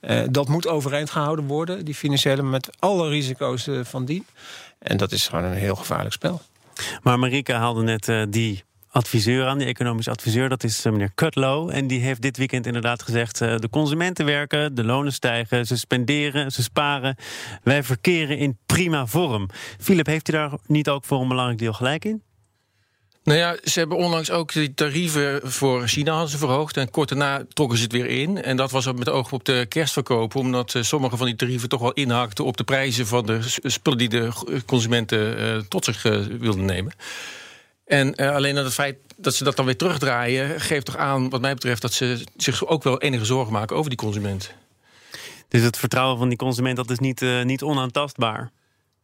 Eh, 0.00 0.22
dat 0.30 0.48
moet 0.48 0.66
overeind 0.66 1.10
gehouden 1.10 1.46
worden, 1.46 1.84
die 1.84 1.94
financiële, 1.94 2.42
met 2.42 2.70
alle 2.78 3.08
risico's 3.08 3.68
van 3.82 4.04
dien. 4.04 4.26
En 4.78 4.96
dat 4.96 5.12
is 5.12 5.28
gewoon 5.28 5.44
een 5.44 5.52
heel 5.52 5.76
gevaarlijk 5.76 6.12
spel. 6.12 6.40
Maar 7.02 7.18
Marika 7.18 7.58
haalde 7.58 7.82
net 7.82 8.32
die 8.32 8.64
adviseur 8.90 9.46
aan, 9.46 9.58
die 9.58 9.66
economisch 9.66 10.08
adviseur. 10.08 10.48
Dat 10.48 10.64
is 10.64 10.84
eh, 10.84 10.92
meneer 10.92 11.12
Cutlow. 11.14 11.70
En 11.70 11.86
die 11.86 12.00
heeft 12.00 12.22
dit 12.22 12.36
weekend 12.36 12.66
inderdaad 12.66 13.02
gezegd... 13.02 13.40
eh, 13.40 13.56
de 13.56 13.68
consumenten 13.68 14.24
werken, 14.24 14.74
de 14.74 14.84
lonen 14.84 15.12
stijgen, 15.12 15.66
ze 15.66 15.76
spenderen, 15.76 16.52
ze 16.52 16.62
sparen. 16.62 17.16
Wij 17.62 17.82
verkeren 17.82 18.38
in 18.38 18.58
prima 18.66 19.06
vorm. 19.06 19.48
Philip, 19.80 20.06
heeft 20.06 20.28
u 20.28 20.32
daar 20.32 20.50
niet 20.66 20.88
ook 20.88 21.04
voor 21.04 21.20
een 21.20 21.28
belangrijk 21.28 21.58
deel 21.58 21.72
gelijk 21.72 22.04
in? 22.04 22.22
Nou 23.24 23.38
ja, 23.38 23.56
ze 23.64 23.78
hebben 23.78 23.96
onlangs 23.96 24.30
ook 24.30 24.52
de 24.52 24.74
tarieven 24.74 25.40
voor 25.50 25.88
China 25.88 26.28
verhoogd. 26.28 26.76
En 26.76 26.90
kort 26.90 27.08
daarna 27.08 27.44
trokken 27.52 27.76
ze 27.78 27.82
het 27.82 27.92
weer 27.92 28.06
in. 28.06 28.42
En 28.42 28.56
dat 28.56 28.70
was 28.70 28.92
met 28.92 29.08
oog 29.08 29.32
op 29.32 29.44
de 29.44 29.66
kerstverkopen. 29.68 30.40
Omdat 30.40 30.74
eh, 30.74 30.82
sommige 30.82 31.16
van 31.16 31.26
die 31.26 31.36
tarieven 31.36 31.68
toch 31.68 31.80
wel 31.80 31.92
inhakten 31.92 32.44
op 32.44 32.56
de 32.56 32.64
prijzen 32.64 33.06
van 33.06 33.26
de 33.26 33.38
spullen 33.62 33.98
die 33.98 34.08
de 34.08 34.30
consumenten 34.66 35.68
tot 35.68 35.84
zich 35.84 36.02
wilden 36.38 36.64
nemen. 36.64 36.92
En 37.90 38.14
alleen 38.14 38.54
dat 38.54 38.64
het 38.64 38.74
feit 38.74 38.96
dat 39.16 39.34
ze 39.34 39.44
dat 39.44 39.56
dan 39.56 39.64
weer 39.64 39.76
terugdraaien, 39.76 40.60
geeft 40.60 40.86
toch 40.86 40.96
aan, 40.96 41.28
wat 41.30 41.40
mij 41.40 41.54
betreft, 41.54 41.82
dat 41.82 41.92
ze 41.92 42.24
zich 42.36 42.66
ook 42.66 42.82
wel 42.82 43.00
enige 43.00 43.24
zorgen 43.24 43.52
maken 43.52 43.76
over 43.76 43.90
die 43.90 43.98
consument. 43.98 44.54
Dus 45.48 45.62
het 45.62 45.76
vertrouwen 45.76 46.18
van 46.18 46.28
die 46.28 46.38
consument 46.38 46.76
dat 46.76 46.90
is 46.90 46.98
niet, 46.98 47.24
niet 47.44 47.62
onaantastbaar. 47.62 48.50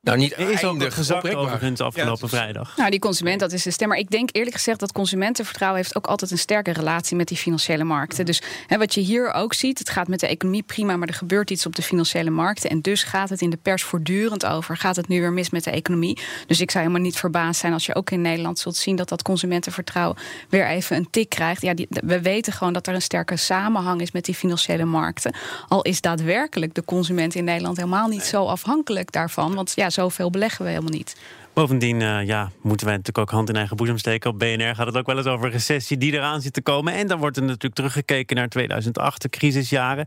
Nou, 0.06 0.18
niet 0.18 0.38
is 0.38 0.64
ook 0.64 0.92
gezakt 0.92 1.34
overigens 1.34 1.80
afgelopen 1.80 2.28
vrijdag. 2.28 2.76
Nou, 2.76 2.90
die 2.90 2.98
consument, 2.98 3.40
dat 3.40 3.52
is 3.52 3.62
de 3.62 3.70
stem. 3.70 3.88
Maar 3.88 3.98
ik 3.98 4.10
denk 4.10 4.28
eerlijk 4.32 4.56
gezegd 4.56 4.80
dat 4.80 4.92
consumentenvertrouwen 4.92 5.80
heeft 5.80 5.96
ook 5.96 6.06
altijd 6.06 6.30
een 6.30 6.38
sterke 6.38 6.72
relatie 6.72 7.16
met 7.16 7.28
die 7.28 7.36
financiële 7.36 7.84
markten. 7.84 8.24
Dus 8.24 8.42
hè, 8.66 8.78
wat 8.78 8.94
je 8.94 9.00
hier 9.00 9.32
ook 9.32 9.54
ziet, 9.54 9.78
het 9.78 9.90
gaat 9.90 10.08
met 10.08 10.20
de 10.20 10.26
economie 10.26 10.62
prima, 10.62 10.96
maar 10.96 11.08
er 11.08 11.14
gebeurt 11.14 11.50
iets 11.50 11.66
op 11.66 11.76
de 11.76 11.82
financiële 11.82 12.30
markten. 12.30 12.70
En 12.70 12.80
dus 12.80 13.02
gaat 13.02 13.28
het 13.28 13.40
in 13.40 13.50
de 13.50 13.58
pers 13.62 13.82
voortdurend 13.82 14.46
over. 14.46 14.76
Gaat 14.76 14.96
het 14.96 15.08
nu 15.08 15.20
weer 15.20 15.32
mis 15.32 15.50
met 15.50 15.64
de 15.64 15.70
economie? 15.70 16.18
Dus 16.46 16.60
ik 16.60 16.70
zou 16.70 16.84
helemaal 16.84 17.06
niet 17.06 17.18
verbaasd 17.18 17.60
zijn 17.60 17.72
als 17.72 17.86
je 17.86 17.94
ook 17.94 18.10
in 18.10 18.20
Nederland 18.20 18.58
zult 18.58 18.76
zien 18.76 18.96
dat 18.96 19.08
dat 19.08 19.22
consumentenvertrouwen 19.22 20.16
weer 20.48 20.66
even 20.68 20.96
een 20.96 21.10
tik 21.10 21.28
krijgt. 21.28 21.62
Ja, 21.62 21.74
die, 21.74 21.86
we 21.88 22.20
weten 22.20 22.52
gewoon 22.52 22.72
dat 22.72 22.86
er 22.86 22.94
een 22.94 23.02
sterke 23.02 23.36
samenhang 23.36 24.00
is 24.00 24.12
met 24.12 24.24
die 24.24 24.34
financiële 24.34 24.84
markten. 24.84 25.34
Al 25.68 25.82
is 25.82 26.00
daadwerkelijk 26.00 26.74
de 26.74 26.84
consument 26.84 27.34
in 27.34 27.44
Nederland 27.44 27.76
helemaal 27.76 28.08
niet 28.08 28.22
zo 28.22 28.44
afhankelijk 28.44 29.12
daarvan. 29.12 29.54
Want 29.54 29.72
ja, 29.74 29.90
zoveel 29.96 30.30
beleggen 30.30 30.64
we 30.64 30.70
helemaal 30.70 30.92
niet. 30.92 31.16
Bovendien 31.56 32.00
uh, 32.00 32.26
ja, 32.26 32.50
moeten 32.62 32.86
wij 32.86 32.96
natuurlijk 32.96 33.28
ook 33.28 33.34
hand 33.34 33.48
in 33.48 33.56
eigen 33.56 33.76
boezem 33.76 33.98
steken. 33.98 34.30
Op 34.30 34.38
BNR 34.38 34.74
gaat 34.74 34.86
het 34.86 34.96
ook 34.96 35.06
wel 35.06 35.16
eens 35.16 35.26
over 35.26 35.50
recessie 35.50 35.98
die 35.98 36.12
eraan 36.12 36.40
zit 36.40 36.52
te 36.52 36.62
komen. 36.62 36.92
En 36.92 37.06
dan 37.06 37.18
wordt 37.18 37.36
er 37.36 37.42
natuurlijk 37.42 37.74
teruggekeken 37.74 38.36
naar 38.36 38.48
2008, 38.48 39.22
de 39.22 39.28
crisisjaren. 39.28 40.06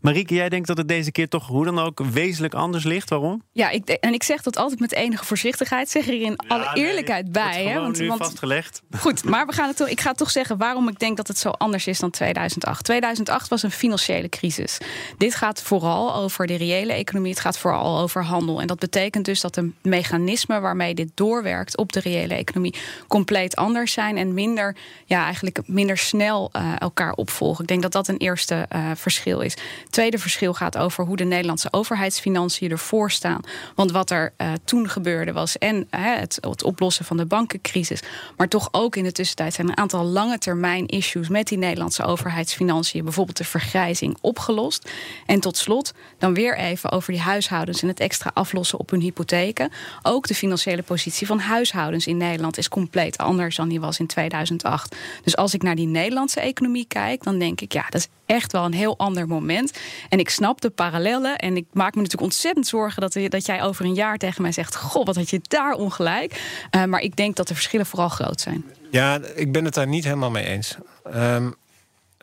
Marieke, 0.00 0.34
jij 0.34 0.48
denkt 0.48 0.66
dat 0.66 0.76
het 0.76 0.88
deze 0.88 1.12
keer 1.12 1.28
toch 1.28 1.46
hoe 1.46 1.64
dan 1.64 1.78
ook 1.78 2.04
wezenlijk 2.04 2.54
anders 2.54 2.84
ligt. 2.84 3.10
Waarom? 3.10 3.42
Ja, 3.52 3.70
ik, 3.70 3.88
en 3.88 4.12
ik 4.12 4.22
zeg 4.22 4.42
dat 4.42 4.56
altijd 4.56 4.80
met 4.80 4.92
enige 4.92 5.24
voorzichtigheid. 5.24 5.90
Zeg 5.90 6.08
er 6.08 6.20
in 6.20 6.36
alle 6.36 6.70
eerlijkheid 6.74 7.32
bij. 7.32 7.64
Hè, 7.64 7.80
want, 7.80 7.98
nu 7.98 8.08
want, 8.08 8.20
vastgelegd. 8.20 8.82
Goed, 8.98 9.24
maar 9.24 9.46
we 9.46 9.52
gaan 9.52 9.68
het 9.68 9.76
toch, 9.76 9.88
ik 9.88 10.00
ga 10.00 10.12
toch 10.12 10.30
zeggen 10.30 10.56
waarom 10.56 10.88
ik 10.88 10.98
denk 10.98 11.16
dat 11.16 11.28
het 11.28 11.38
zo 11.38 11.48
anders 11.48 11.86
is 11.86 11.98
dan 11.98 12.10
2008. 12.10 12.84
2008 12.84 13.48
was 13.48 13.62
een 13.62 13.70
financiële 13.70 14.28
crisis. 14.28 14.78
Dit 15.18 15.34
gaat 15.34 15.62
vooral 15.62 16.14
over 16.14 16.46
de 16.46 16.56
reële 16.56 16.92
economie. 16.92 17.30
Het 17.30 17.40
gaat 17.40 17.58
vooral 17.58 17.98
over 17.98 18.24
handel. 18.24 18.60
En 18.60 18.66
dat 18.66 18.78
betekent 18.78 19.24
dus 19.24 19.40
dat 19.40 19.54
de 19.54 19.70
mechanismen 19.82 20.62
waarmee 20.62 20.86
dit 20.94 21.10
doorwerkt 21.14 21.76
op 21.76 21.92
de 21.92 22.00
reële 22.00 22.34
economie 22.34 22.74
compleet 23.08 23.56
anders 23.56 23.92
zijn 23.92 24.16
en 24.16 24.34
minder, 24.34 24.76
ja, 25.04 25.24
eigenlijk 25.24 25.60
minder 25.66 25.98
snel 25.98 26.50
uh, 26.56 26.72
elkaar 26.78 27.12
opvolgen. 27.12 27.62
Ik 27.62 27.68
denk 27.68 27.82
dat 27.82 27.92
dat 27.92 28.08
een 28.08 28.16
eerste 28.16 28.66
uh, 28.72 28.90
verschil 28.94 29.40
is. 29.40 29.56
Tweede 29.90 30.18
verschil 30.18 30.54
gaat 30.54 30.78
over 30.78 31.04
hoe 31.04 31.16
de 31.16 31.24
Nederlandse 31.24 31.68
overheidsfinanciën 31.70 32.70
ervoor 32.70 33.10
staan. 33.10 33.40
Want 33.74 33.90
wat 33.90 34.10
er 34.10 34.32
uh, 34.38 34.52
toen 34.64 34.88
gebeurde 34.88 35.32
was 35.32 35.58
en 35.58 35.86
het, 35.90 36.38
het 36.40 36.62
oplossen 36.62 37.04
van 37.04 37.16
de 37.16 37.26
bankencrisis, 37.26 38.02
maar 38.36 38.48
toch 38.48 38.68
ook 38.70 38.96
in 38.96 39.04
de 39.04 39.12
tussentijd 39.12 39.54
zijn 39.54 39.68
een 39.68 39.76
aantal 39.76 40.04
lange 40.04 40.38
termijn 40.38 40.86
issues 40.86 41.28
met 41.28 41.48
die 41.48 41.58
Nederlandse 41.58 42.04
overheidsfinanciën, 42.04 43.04
bijvoorbeeld 43.04 43.36
de 43.36 43.44
vergrijzing, 43.44 44.16
opgelost. 44.20 44.90
En 45.26 45.40
tot 45.40 45.56
slot 45.56 45.92
dan 46.18 46.34
weer 46.34 46.56
even 46.56 46.90
over 46.90 47.12
die 47.12 47.20
huishoudens 47.20 47.82
en 47.82 47.88
het 47.88 48.00
extra 48.00 48.30
aflossen 48.34 48.78
op 48.78 48.90
hun 48.90 49.00
hypotheken. 49.00 49.70
Ook 50.02 50.26
de 50.26 50.34
financiële 50.34 50.77
positie 50.82 51.26
van 51.26 51.38
huishoudens 51.38 52.06
in 52.06 52.16
Nederland 52.16 52.58
is 52.58 52.68
compleet 52.68 53.18
anders 53.18 53.56
dan 53.56 53.68
die 53.68 53.80
was 53.80 53.98
in 53.98 54.06
2008. 54.06 54.96
Dus 55.24 55.36
als 55.36 55.54
ik 55.54 55.62
naar 55.62 55.74
die 55.74 55.86
Nederlandse 55.86 56.40
economie 56.40 56.86
kijk, 56.88 57.22
dan 57.22 57.38
denk 57.38 57.60
ik, 57.60 57.72
ja, 57.72 57.84
dat 57.88 58.00
is 58.00 58.08
echt 58.26 58.52
wel 58.52 58.64
een 58.64 58.72
heel 58.72 58.98
ander 58.98 59.26
moment. 59.26 59.78
En 60.08 60.18
ik 60.18 60.30
snap 60.30 60.60
de 60.60 60.70
parallellen. 60.70 61.36
En 61.36 61.56
ik 61.56 61.64
maak 61.72 61.94
me 61.94 62.00
natuurlijk 62.00 62.30
ontzettend 62.30 62.66
zorgen 62.66 63.00
dat, 63.00 63.18
dat 63.28 63.46
jij 63.46 63.62
over 63.62 63.84
een 63.84 63.94
jaar 63.94 64.18
tegen 64.18 64.42
mij 64.42 64.52
zegt: 64.52 64.76
Goh, 64.76 65.04
wat 65.04 65.16
had 65.16 65.30
je 65.30 65.40
daar 65.42 65.72
ongelijk. 65.72 66.42
Uh, 66.70 66.84
maar 66.84 67.00
ik 67.00 67.16
denk 67.16 67.36
dat 67.36 67.48
de 67.48 67.54
verschillen 67.54 67.86
vooral 67.86 68.08
groot 68.08 68.40
zijn. 68.40 68.64
Ja, 68.90 69.20
ik 69.34 69.52
ben 69.52 69.64
het 69.64 69.74
daar 69.74 69.86
niet 69.86 70.04
helemaal 70.04 70.30
mee 70.30 70.44
eens. 70.44 70.76
Um, 71.14 71.54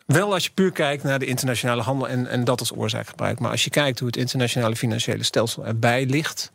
wel 0.06 0.32
als 0.32 0.44
je 0.44 0.50
puur 0.54 0.72
kijkt 0.72 1.02
naar 1.02 1.18
de 1.18 1.26
internationale 1.26 1.82
handel 1.82 2.08
en, 2.08 2.26
en 2.26 2.44
dat 2.44 2.60
als 2.60 2.76
oorzaak 2.76 3.08
gebruikt. 3.08 3.40
Maar 3.40 3.50
als 3.50 3.64
je 3.64 3.70
kijkt 3.70 3.98
hoe 3.98 4.08
het 4.08 4.16
internationale 4.16 4.76
financiële 4.76 5.22
stelsel 5.22 5.66
erbij 5.66 6.06
ligt. 6.06 6.52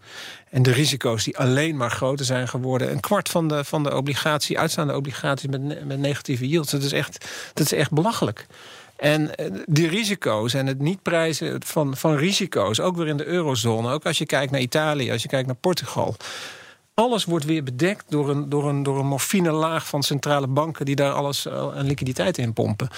En 0.50 0.64
de 0.64 0.72
risico's 0.72 1.24
die 1.24 1.38
alleen 1.38 1.78
maar 1.78 1.92
groter 1.92 2.26
zijn 2.26 2.48
geworden. 2.48 2.92
Een 2.92 3.00
kwart 3.00 3.30
van 3.30 3.48
de, 3.48 3.64
van 3.64 3.84
de 3.84 3.96
obligatie, 3.96 4.60
uitstaande 4.60 4.96
obligaties 4.96 5.50
met, 5.50 5.86
met 5.86 6.00
negatieve 6.00 6.48
yields. 6.48 6.72
Dat 6.72 6.84
is 6.84 6.92
echt, 6.92 7.26
dat 7.54 7.66
is 7.66 7.74
echt 7.74 7.92
belachelijk. 7.92 8.48
En 8.96 9.36
eh, 9.36 9.52
die 9.66 9.88
risico's 9.88 10.54
en 10.54 10.68
het 10.68 10.80
niet 10.80 11.02
prijzen 11.02 11.64
van, 11.66 11.98
van 11.98 12.16
risico's, 12.16 12.80
ook 12.80 12.96
weer 12.96 13.08
in 13.08 13.18
de 13.18 13.26
eurozone, 13.26 13.92
ook 13.92 14.06
als 14.06 14.18
je 14.18 14.26
kijkt 14.26 14.52
naar 14.52 14.62
Italië, 14.62 15.12
als 15.12 15.22
je 15.22 15.28
kijkt 15.28 15.48
naar 15.48 15.56
Portugal. 15.56 16.16
Alles 16.94 17.26
wordt 17.26 17.46
weer 17.46 17.64
bedekt 17.64 18.06
door 18.10 18.30
een, 18.30 18.50
door 18.50 18.70
een, 18.70 18.84
door 18.84 19.00
een 19.00 19.08
morfine 19.08 19.52
laag 19.52 19.88
van 19.88 20.04
centrale 20.04 20.48
banken 20.48 20.86
die 20.86 20.96
daar 20.96 21.12
alles 21.12 21.48
aan 21.48 21.76
eh, 21.76 21.84
liquiditeit 21.84 22.38
in 22.38 22.54
pompen. 22.54 22.90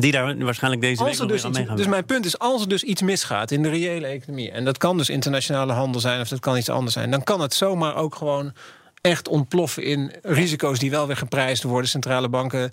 Die 0.00 0.12
daar 0.12 0.44
waarschijnlijk 0.44 0.82
deze 0.82 1.04
week 1.04 1.18
nog 1.18 1.28
dus 1.28 1.44
aan 1.44 1.52
meegaan. 1.52 1.76
Dus 1.76 1.86
mijn 1.86 2.04
punt 2.04 2.24
is, 2.24 2.38
als 2.38 2.62
er 2.62 2.68
dus 2.68 2.82
iets 2.82 3.02
misgaat 3.02 3.50
in 3.50 3.62
de 3.62 3.68
reële 3.68 4.06
economie... 4.06 4.50
en 4.50 4.64
dat 4.64 4.78
kan 4.78 4.96
dus 4.96 5.08
internationale 5.08 5.72
handel 5.72 6.00
zijn 6.00 6.20
of 6.20 6.28
dat 6.28 6.40
kan 6.40 6.56
iets 6.56 6.68
anders 6.68 6.94
zijn... 6.94 7.10
dan 7.10 7.24
kan 7.24 7.40
het 7.40 7.54
zomaar 7.54 7.96
ook 7.96 8.14
gewoon 8.14 8.52
echt 9.00 9.28
ontploffen 9.28 9.82
in 9.82 10.12
risico's 10.22 10.78
die 10.78 10.90
wel 10.90 11.06
weer 11.06 11.16
geprijsd 11.16 11.62
worden. 11.62 11.90
Centrale 11.90 12.28
banken 12.28 12.70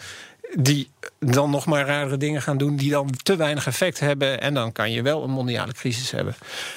die 0.60 0.90
dan 1.20 1.50
nog 1.50 1.66
maar 1.66 1.86
rare 1.86 2.18
dingen 2.18 2.42
gaan 2.42 2.58
doen... 2.58 2.76
die 2.76 2.90
dan 2.90 3.10
te 3.24 3.36
weinig 3.36 3.68
effect 3.68 4.00
hebben. 4.00 4.42
En 4.42 4.54
dan 4.54 4.72
kan 4.72 4.92
je 4.92 5.02
wel 5.02 5.24
een 5.24 5.32
mondiale 5.32 5.74
crisis 5.74 6.12
hebben. 6.12 6.36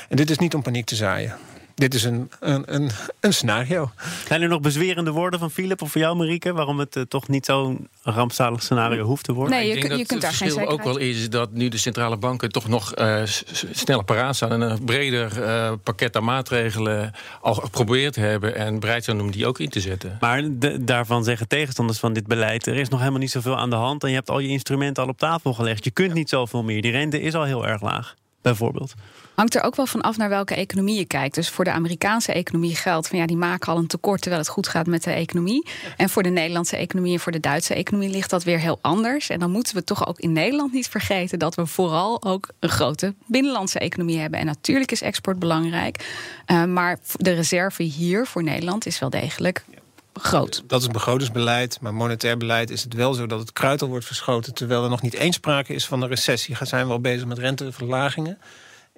En 0.09 0.17
dit 0.17 0.31
is 0.31 0.39
niet 0.39 0.55
om 0.55 0.63
paniek 0.63 0.87
te 0.87 0.97
zaaien 0.97 1.37
dit 1.79 1.95
is 1.95 2.05
een, 2.05 2.31
een, 2.41 2.75
een, 2.75 2.91
een, 3.21 3.33
scenario. 3.33 3.91
Zijn 4.27 4.43
er 4.43 4.49
nog 4.49 4.61
bezwerende 4.61 5.11
woorden 5.11 5.39
van 5.39 5.51
Philip 5.51 5.83
of 5.83 5.91
voor 5.91 6.01
jou, 6.01 6.17
Marieke? 6.17 6.53
Waarom 6.53 6.79
het 6.79 6.97
uh, 6.97 7.03
toch 7.03 7.29
niet 7.29 7.45
zo'n 7.45 7.89
rampzalig 8.03 8.63
scenario 8.63 9.05
hoeft 9.05 9.25
te 9.25 9.33
worden? 9.33 9.59
Nee, 9.59 9.69
je, 9.69 9.75
ik 9.75 9.81
denk 9.81 10.01
je 10.01 10.07
kunt 10.07 10.21
daar 10.21 10.33
geen 10.33 10.51
verschil 10.51 10.73
ook 10.73 10.83
wel 10.83 10.97
is 10.97 11.31
dat 11.31 11.53
nu 11.53 11.69
de 11.69 11.79
centrale 11.79 12.17
banken 12.17 12.53
toch 12.53 12.69
nog 12.69 12.99
uh, 12.99 13.23
sneller 13.71 14.05
paraat 14.05 14.37
staan 14.37 14.51
en 14.51 14.61
een 14.61 14.85
breder 14.85 15.39
uh, 15.39 15.73
pakket 15.83 16.17
aan 16.17 16.25
maatregelen 16.25 17.13
al 17.41 17.55
geprobeerd 17.55 18.17
hebben 18.17 18.55
en 18.55 18.81
bereid 18.81 19.05
zijn 19.05 19.21
om 19.21 19.31
die 19.31 19.47
ook 19.47 19.59
in 19.59 19.69
te 19.69 19.81
zetten. 19.81 20.17
Maar 20.21 20.43
de, 20.51 20.85
daarvan 20.85 21.25
zeggen 21.25 21.49
tegenstanders 21.49 21.99
van 21.99 22.13
dit 22.13 22.27
beleid: 22.27 22.67
er 22.67 22.77
is 22.77 22.89
nog 22.89 22.99
helemaal 22.99 23.21
niet 23.21 23.31
zoveel 23.31 23.57
aan 23.57 23.71
de 23.71 23.77
hand 23.77 24.03
en 24.03 24.09
je 24.09 24.15
hebt 24.15 24.31
al 24.31 24.39
je 24.39 24.49
instrumenten 24.49 25.03
al 25.03 25.09
op 25.09 25.19
tafel 25.19 25.55
gelegd. 25.55 25.85
Je 25.85 25.91
kunt 25.91 26.15
niet 26.15 26.29
zoveel 26.29 26.63
meer. 26.63 26.83
Die 26.83 26.93
rente 26.93 27.21
is 27.21 27.35
al 27.35 27.45
heel 27.45 27.67
erg 27.67 27.83
laag, 27.83 28.15
bijvoorbeeld. 28.43 28.95
Hangt 29.39 29.55
er 29.55 29.63
ook 29.63 29.77
wel 29.77 29.87
van 29.87 30.01
af 30.01 30.17
naar 30.17 30.29
welke 30.29 30.55
economie 30.55 30.99
je 30.99 31.05
kijkt. 31.05 31.35
Dus 31.35 31.49
voor 31.49 31.65
de 31.65 31.71
Amerikaanse 31.71 32.33
economie 32.33 32.77
geldt 32.77 33.09
van 33.09 33.19
ja, 33.19 33.27
die 33.27 33.37
maken 33.37 33.73
al 33.73 33.79
een 33.79 33.87
tekort 33.87 34.21
terwijl 34.21 34.43
het 34.43 34.51
goed 34.51 34.69
gaat 34.69 34.87
met 34.87 35.03
de 35.03 35.11
economie. 35.11 35.67
En 35.97 36.09
voor 36.09 36.23
de 36.23 36.29
Nederlandse 36.29 36.77
economie 36.77 37.13
en 37.13 37.21
voor 37.21 37.33
de 37.33 37.41
Duitse 37.41 37.75
economie 37.75 38.11
ligt 38.11 38.31
dat 38.31 38.45
weer 38.45 38.59
heel 38.59 38.79
anders. 38.81 39.29
En 39.29 39.39
dan 39.39 39.51
moeten 39.51 39.75
we 39.75 39.85
toch 39.85 40.07
ook 40.07 40.19
in 40.19 40.33
Nederland 40.33 40.73
niet 40.73 40.89
vergeten 40.89 41.39
dat 41.39 41.55
we 41.55 41.67
vooral 41.67 42.23
ook 42.25 42.49
een 42.59 42.69
grote 42.69 43.15
binnenlandse 43.27 43.79
economie 43.79 44.19
hebben. 44.19 44.41
En 44.41 44.47
natuurlijk 44.47 44.93
is 44.93 45.03
export 45.03 45.39
belangrijk. 45.39 46.07
Uh, 46.47 46.65
maar 46.65 46.99
de 47.13 47.33
reserve 47.33 47.83
hier 47.83 48.27
voor 48.27 48.43
Nederland 48.43 48.87
is 48.87 48.99
wel 48.99 49.11
degelijk 49.11 49.65
groot. 50.13 50.63
Dat 50.67 50.81
is 50.81 50.89
begrotingsbeleid, 50.89 51.79
maar 51.81 51.95
monetair 51.95 52.37
beleid 52.37 52.71
is 52.71 52.83
het 52.83 52.95
wel 52.95 53.15
zo 53.15 53.27
dat 53.27 53.41
het 53.41 53.53
kruid 53.53 53.83
al 53.83 53.89
wordt 53.89 54.07
verschoten. 54.07 54.55
Terwijl 54.55 54.85
er 54.85 54.91
nog 54.91 55.03
niet 55.03 55.15
eens 55.15 55.37
sprake 55.37 55.75
is 55.75 55.87
van 55.87 56.03
een 56.03 56.09
recessie. 56.09 56.57
Zijn 56.61 56.87
we 56.87 56.93
al 56.93 57.01
bezig 57.01 57.27
met 57.27 57.39
renteverlagingen. 57.39 58.39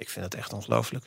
Ik 0.00 0.08
vind 0.08 0.30
dat 0.30 0.34
echt 0.34 0.52
ongelooflijk. 0.52 1.04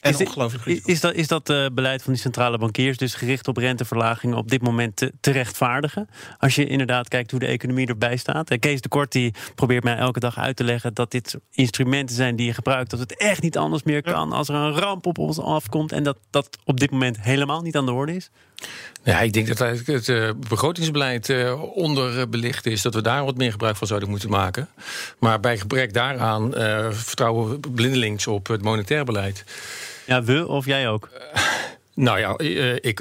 En 0.00 0.10
is 0.10 0.20
ongelooflijk 0.20 0.66
is, 0.66 0.80
is 0.84 1.00
dat, 1.00 1.14
is 1.14 1.28
dat 1.28 1.50
uh, 1.50 1.66
beleid 1.72 2.02
van 2.02 2.12
die 2.12 2.22
centrale 2.22 2.58
bankiers 2.58 2.96
dus 2.96 3.14
gericht 3.14 3.48
op 3.48 3.56
renteverlagingen 3.56 4.36
op 4.36 4.48
dit 4.48 4.62
moment 4.62 4.96
te, 4.96 5.12
te, 5.20 5.30
rechtvaardigen? 5.30 6.08
Als 6.38 6.54
je 6.54 6.66
inderdaad 6.66 7.08
kijkt 7.08 7.30
hoe 7.30 7.40
de 7.40 7.46
economie 7.46 7.86
erbij 7.86 8.16
staat. 8.16 8.50
En 8.50 8.58
Kees 8.58 8.80
de 8.80 8.88
Kort 8.88 9.12
die 9.12 9.34
probeert 9.54 9.84
mij 9.84 9.96
elke 9.96 10.20
dag 10.20 10.38
uit 10.38 10.56
te 10.56 10.64
leggen 10.64 10.94
dat 10.94 11.10
dit 11.10 11.38
instrumenten 11.50 12.16
zijn 12.16 12.36
die 12.36 12.46
je 12.46 12.54
gebruikt. 12.54 12.90
Dat 12.90 13.00
het 13.00 13.16
echt 13.16 13.42
niet 13.42 13.56
anders 13.56 13.82
meer 13.82 14.02
kan 14.02 14.32
als 14.32 14.48
er 14.48 14.54
een 14.54 14.78
ramp 14.78 15.06
op 15.06 15.18
ons 15.18 15.38
afkomt. 15.38 15.92
En 15.92 16.02
dat 16.02 16.18
dat 16.30 16.58
op 16.64 16.80
dit 16.80 16.90
moment 16.90 17.20
helemaal 17.20 17.62
niet 17.62 17.76
aan 17.76 17.86
de 17.86 17.92
orde 17.92 18.14
is. 18.14 18.30
Ja, 19.02 19.20
ik 19.20 19.32
denk 19.32 19.56
dat 19.56 19.58
het 19.86 20.08
uh, 20.08 20.30
begrotingsbeleid 20.48 21.28
uh, 21.28 21.62
onderbelicht 21.76 22.66
is. 22.66 22.82
Dat 22.82 22.94
we 22.94 23.02
daar 23.02 23.24
wat 23.24 23.36
meer 23.36 23.50
gebruik 23.50 23.76
van 23.76 23.86
zouden 23.86 24.08
moeten 24.08 24.30
maken. 24.30 24.68
Maar 25.18 25.40
bij 25.40 25.58
gebrek 25.58 25.92
daaraan 25.92 26.58
uh, 26.58 26.86
vertrouwen 26.90 27.50
we 27.50 27.58
blindelings 27.70 28.26
op 28.26 28.46
het 28.46 28.62
monetair 28.62 29.04
beleid. 29.04 29.44
Ja, 30.06 30.22
we 30.22 30.46
of 30.46 30.66
jij 30.66 30.88
ook? 30.88 31.08
nou 31.94 32.18
ja, 32.18 32.38
ik. 32.80 32.98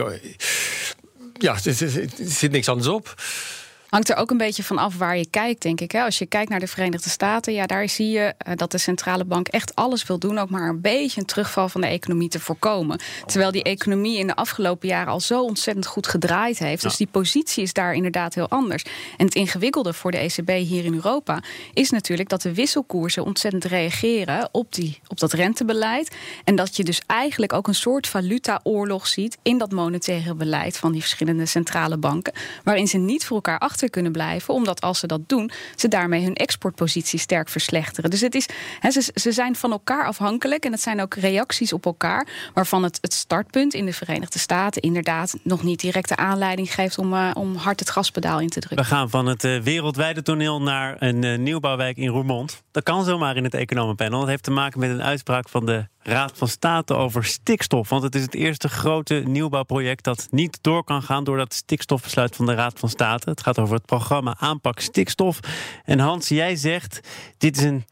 ja, 1.34 1.54
er 1.64 1.74
zit 2.18 2.52
niks 2.52 2.70
anders 2.70 2.88
op. 2.88 3.16
Hangt 3.98 4.12
er 4.12 4.18
ook 4.18 4.32
een 4.32 4.38
beetje 4.38 4.64
van 4.64 4.78
af 4.78 4.98
waar 4.98 5.18
je 5.18 5.30
kijkt, 5.30 5.62
denk 5.62 5.82
ik. 5.82 5.92
Hè? 5.92 6.02
Als 6.02 6.18
je 6.18 6.26
kijkt 6.26 6.50
naar 6.50 6.60
de 6.60 6.68
Verenigde 6.68 7.10
Staten, 7.10 7.54
ja, 7.54 7.66
daar 7.66 7.90
zie 7.90 8.10
je 8.10 8.34
uh, 8.48 8.54
dat 8.56 8.72
de 8.72 8.78
centrale 8.78 9.26
bank 9.26 9.48
echt 9.48 9.76
alles 9.76 10.04
wil 10.04 10.20
doen, 10.20 10.38
ook 10.38 10.50
maar 10.50 10.70
een 10.70 10.82
beetje 10.82 11.20
een 11.20 11.26
terugval 11.26 11.70
van 11.70 11.82
de 11.82 11.88
economie 11.88 12.30
te 12.30 12.40
voorkomen. 12.40 13.00
Terwijl 13.26 13.52
die 13.52 13.64
economie 13.64 14.18
in 14.18 14.28
de 14.28 14.36
afgelopen 14.36 14.88
jaren 14.88 15.12
al 15.12 15.20
zo 15.20 15.42
ontzettend 15.42 15.86
goed 15.86 16.08
gedraaid 16.08 16.60
heeft. 16.60 16.82
Dus 16.82 16.98
die 16.98 17.08
positie 17.12 17.64
is 17.64 17.74
daar 17.74 17.94
inderdaad 17.94 18.34
heel 18.34 18.50
anders. 18.50 18.84
En 19.18 19.26
het 19.26 19.36
ingewikkelde 19.36 19.94
voor 19.94 20.12
de 20.12 20.18
ECB 20.18 20.50
hier 20.50 20.86
in 20.86 20.94
Europa 20.94 21.40
is 21.74 21.90
natuurlijk 21.90 22.30
dat 22.30 22.42
de 22.42 22.54
wisselkoersen 22.54 23.24
ontzettend 23.24 23.66
reageren 23.66 24.50
op, 24.52 24.74
die, 24.74 25.00
op 25.08 25.20
dat 25.20 25.34
rentebeleid. 25.34 26.16
En 26.44 26.56
dat 26.56 26.76
je 26.76 26.84
dus 26.84 27.02
eigenlijk 27.06 27.54
ook 27.54 27.68
een 27.68 27.76
soort 27.76 28.08
valutaoorlog 28.08 29.08
ziet 29.08 29.38
in 29.42 29.58
dat 29.58 29.72
monetaire 29.72 30.36
beleid 30.36 30.78
van 30.78 30.92
die 30.92 31.02
verschillende 31.02 31.46
centrale 31.46 31.98
banken. 31.98 32.34
Waarin 32.64 32.88
ze 32.88 32.98
niet 32.98 33.26
voor 33.26 33.36
elkaar 33.36 33.60
achter 33.60 33.86
kunnen 33.90 34.12
blijven, 34.12 34.54
omdat 34.54 34.82
als 34.82 35.00
ze 35.00 35.08
dat 35.08 35.30
doen, 35.30 35.52
ze 35.76 35.88
daarmee 35.88 36.24
hun 36.24 36.36
exportpositie 36.36 37.20
sterk 37.20 37.50
verslechteren. 37.50 38.10
Dus 38.10 38.22
het 38.22 38.36
is, 38.36 38.46
ze, 38.92 39.12
ze 39.14 39.32
zijn 39.32 39.56
van 39.56 39.72
elkaar 39.72 40.06
afhankelijk 40.06 40.66
en 40.66 40.72
het 40.72 40.82
zijn 40.82 41.02
ook 41.02 41.14
reacties 41.14 41.74
op 41.74 41.86
elkaar, 41.86 42.28
waarvan 42.54 42.84
het, 42.84 42.98
het 43.02 43.14
startpunt 43.14 43.74
in 43.74 43.86
de 43.86 43.94
Verenigde 43.94 44.40
Staten 44.40 44.82
inderdaad 44.82 45.38
nog 45.44 45.64
niet 45.64 45.80
directe 45.80 46.16
aanleiding 46.16 46.74
geeft 46.74 46.98
om, 46.98 47.14
uh, 47.14 47.32
om 47.34 47.56
hard 47.56 47.80
het 47.80 47.90
gaspedaal 47.90 48.40
in 48.40 48.50
te 48.50 48.60
drukken. 48.60 48.88
We 48.88 48.96
gaan 48.96 49.10
van 49.10 49.26
het 49.26 49.44
uh, 49.44 49.62
wereldwijde 49.62 50.22
toneel 50.22 50.62
naar 50.62 50.96
een 51.00 51.24
uh, 51.24 51.38
nieuwbouwwijk 51.38 51.98
in 51.98 52.08
Roermond. 52.08 52.64
Dat 52.72 52.84
kan 52.84 53.04
zomaar 53.04 53.36
in 53.36 53.44
het 53.44 53.54
economenpanel. 53.54 54.20
Dat 54.20 54.30
heeft 54.30 54.44
te 54.44 54.52
maken 54.52 54.80
met 54.80 54.90
een 54.90 55.04
uitspraak 55.04 55.50
van 55.50 55.66
de 55.66 55.88
Raad 56.08 56.32
van 56.36 56.48
State 56.48 56.94
over 56.94 57.26
stikstof. 57.26 57.90
Want 57.90 58.04
het 58.04 58.16
is 58.16 58.22
het 58.22 58.34
eerste 58.34 58.70
grote 58.70 59.14
nieuwbouwproject 59.14 60.04
dat 60.04 60.28
niet 60.32 60.58
door 60.62 60.84
kan 60.84 61.04
gaan 61.04 61.24
door 61.24 61.38
dat 61.38 61.54
stikstofbesluit 61.54 62.36
van 62.36 62.46
de 62.46 62.54
Raad 62.54 62.80
van 62.80 62.90
State. 62.90 63.30
Het 63.30 63.42
gaat 63.42 63.60
over 63.60 63.76
het 63.76 63.86
programma 63.86 64.36
Aanpak 64.40 64.80
Stikstof. 64.80 65.40
En 65.84 66.00
Hans, 66.00 66.28
jij 66.28 66.56
zegt: 66.56 67.00
dit 67.38 67.58
is 67.58 67.64
een 67.64 67.86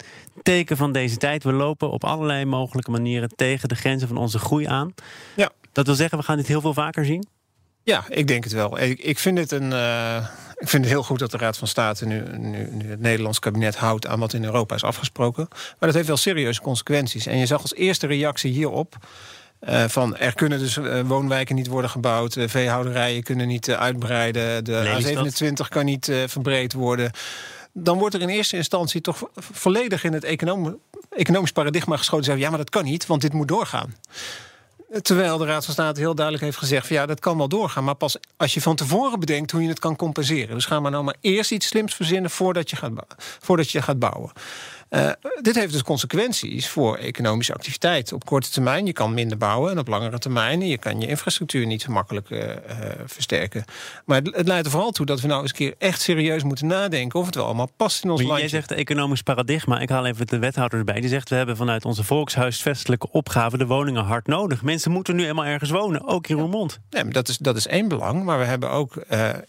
teken 0.43 0.77
van 0.77 0.91
deze 0.91 1.17
tijd. 1.17 1.43
We 1.43 1.51
lopen 1.51 1.91
op 1.91 2.03
allerlei 2.03 2.45
mogelijke 2.45 2.91
manieren 2.91 3.29
tegen 3.35 3.69
de 3.69 3.75
grenzen 3.75 4.07
van 4.07 4.17
onze 4.17 4.39
groei 4.39 4.65
aan. 4.65 4.93
Ja. 5.35 5.51
Dat 5.71 5.85
wil 5.85 5.95
zeggen, 5.95 6.17
we 6.17 6.23
gaan 6.23 6.37
dit 6.37 6.47
heel 6.47 6.61
veel 6.61 6.73
vaker 6.73 7.05
zien? 7.05 7.27
Ja, 7.85 8.05
ik 8.09 8.27
denk 8.27 8.43
het 8.43 8.53
wel. 8.53 8.79
Ik, 8.79 8.99
ik 8.99 9.19
vind 9.19 9.37
het 9.37 9.51
een. 9.51 9.71
Uh, 9.71 10.27
ik 10.57 10.69
vind 10.69 10.83
het 10.83 10.93
heel 10.93 11.03
goed 11.03 11.19
dat 11.19 11.31
de 11.31 11.37
Raad 11.37 11.57
van 11.57 11.67
State 11.67 12.05
nu, 12.05 12.23
nu, 12.37 12.69
nu, 12.71 12.89
het 12.89 12.99
Nederlands 12.99 13.39
kabinet 13.39 13.75
houdt 13.75 14.07
aan 14.07 14.19
wat 14.19 14.33
in 14.33 14.43
Europa 14.43 14.75
is 14.75 14.83
afgesproken. 14.83 15.47
Maar 15.49 15.75
dat 15.79 15.93
heeft 15.93 16.07
wel 16.07 16.17
serieuze 16.17 16.61
consequenties. 16.61 17.25
En 17.25 17.37
je 17.37 17.45
zag 17.45 17.61
als 17.61 17.73
eerste 17.73 18.07
reactie 18.07 18.51
hierop. 18.51 18.95
Uh, 19.69 19.83
van 19.87 20.17
er 20.17 20.33
kunnen 20.33 20.59
dus 20.59 20.77
uh, 20.77 21.01
woonwijken 21.01 21.55
niet 21.55 21.67
worden 21.67 21.89
gebouwd, 21.89 22.37
veehouderijen 22.45 23.23
kunnen 23.23 23.47
niet 23.47 23.71
uitbreiden, 23.71 24.63
de 24.63 25.31
A27 25.63 25.69
kan 25.69 25.85
niet 25.85 26.11
verbreed 26.25 26.73
worden. 26.73 27.11
Dan 27.73 27.97
wordt 27.97 28.15
er 28.15 28.21
in 28.21 28.29
eerste 28.29 28.55
instantie 28.55 29.01
toch 29.01 29.29
volledig 29.35 30.03
in 30.03 30.13
het 30.13 30.23
econom 30.23 30.79
economisch 31.09 31.51
paradigma 31.51 31.97
geschoten. 31.97 32.25
Zeggen, 32.25 32.43
ja, 32.43 32.49
maar 32.49 32.57
dat 32.57 32.69
kan 32.69 32.83
niet, 32.83 33.05
want 33.05 33.21
dit 33.21 33.33
moet 33.33 33.47
doorgaan. 33.47 33.95
Terwijl 35.01 35.37
de 35.37 35.45
Raad 35.45 35.65
van 35.65 35.73
State 35.73 35.99
heel 35.99 36.15
duidelijk 36.15 36.45
heeft 36.45 36.57
gezegd: 36.57 36.87
van, 36.87 36.95
ja, 36.95 37.05
dat 37.05 37.19
kan 37.19 37.37
wel 37.37 37.47
doorgaan. 37.47 37.83
Maar 37.83 37.95
pas 37.95 38.17
als 38.37 38.53
je 38.53 38.61
van 38.61 38.75
tevoren 38.75 39.19
bedenkt 39.19 39.51
hoe 39.51 39.61
je 39.61 39.67
het 39.67 39.79
kan 39.79 39.95
compenseren. 39.95 40.55
Dus 40.55 40.65
ga 40.65 40.79
maar 40.79 40.91
nou 40.91 41.03
maar 41.03 41.15
eerst 41.21 41.51
iets 41.51 41.67
slims 41.67 41.95
verzinnen 41.95 42.31
voordat 42.31 42.69
je 42.69 42.75
gaat, 42.75 42.91
voordat 43.17 43.71
je 43.71 43.81
gaat 43.81 43.99
bouwen. 43.99 44.31
Uh, 44.89 45.09
dit 45.41 45.55
heeft 45.55 45.71
dus 45.71 45.83
consequenties 45.83 46.69
voor 46.69 46.97
economische 46.97 47.53
activiteit. 47.53 48.13
Op 48.13 48.25
korte 48.25 48.49
termijn, 48.49 48.85
je 48.85 48.93
kan 48.93 49.13
minder 49.13 49.37
bouwen. 49.37 49.71
En 49.71 49.79
op 49.79 49.87
langere 49.87 50.19
termijn, 50.19 50.61
je 50.61 50.77
kan 50.77 50.99
je 50.99 51.07
infrastructuur 51.07 51.65
niet 51.65 51.81
zo 51.81 51.91
makkelijk 51.91 52.29
uh, 52.29 52.39
uh, 52.39 52.55
versterken. 53.05 53.65
Maar 54.05 54.21
het, 54.21 54.35
het, 54.35 54.47
leidt 54.47 54.65
er 54.65 54.71
vooral 54.71 54.91
toe 54.91 55.05
dat 55.05 55.21
we 55.21 55.27
nou 55.27 55.41
eens 55.41 55.49
een 55.49 55.55
keer 55.55 55.75
echt 55.77 56.01
serieus 56.01 56.43
moeten 56.43 56.67
nadenken... 56.67 57.19
of 57.19 57.25
het 57.25 57.35
wel 57.35 57.45
allemaal 57.45 57.69
past 57.77 58.03
in 58.03 58.09
ons 58.09 58.21
landje. 58.21 58.39
Jij 58.39 58.49
zegt 58.49 58.71
economisch 58.71 59.21
paradigma. 59.21 59.79
Ik 59.79 59.89
haal 59.89 60.05
even 60.05 60.27
de 60.27 60.39
wethouder 60.39 60.79
erbij. 60.79 60.99
Die 60.99 61.09
zegt, 61.09 61.29
we 61.29 61.35
hebben 61.35 61.57
vanuit 61.57 61.85
onze 61.85 62.03
volkshuisvestelijke 62.03 63.11
opgave... 63.11 63.57
de 63.57 63.65
woningen 63.65 64.03
hard 64.03 64.27
nodig. 64.27 64.63
Mensen 64.63 64.91
moeten 64.91 65.15
nu 65.15 65.27
eenmaal 65.27 65.45
ergens 65.45 65.69
wonen, 65.69 66.07
ook 66.07 66.27
in 66.27 66.37
Roermond. 66.37 66.79
Nee, 66.89 67.03
maar 67.03 67.13
dat, 67.13 67.27
is, 67.27 67.37
dat 67.37 67.55
is 67.55 67.67
één 67.67 67.87
belang. 67.87 68.23
Maar 68.23 68.39
we 68.39 68.45
hebben 68.45 68.71
ook 68.71 68.95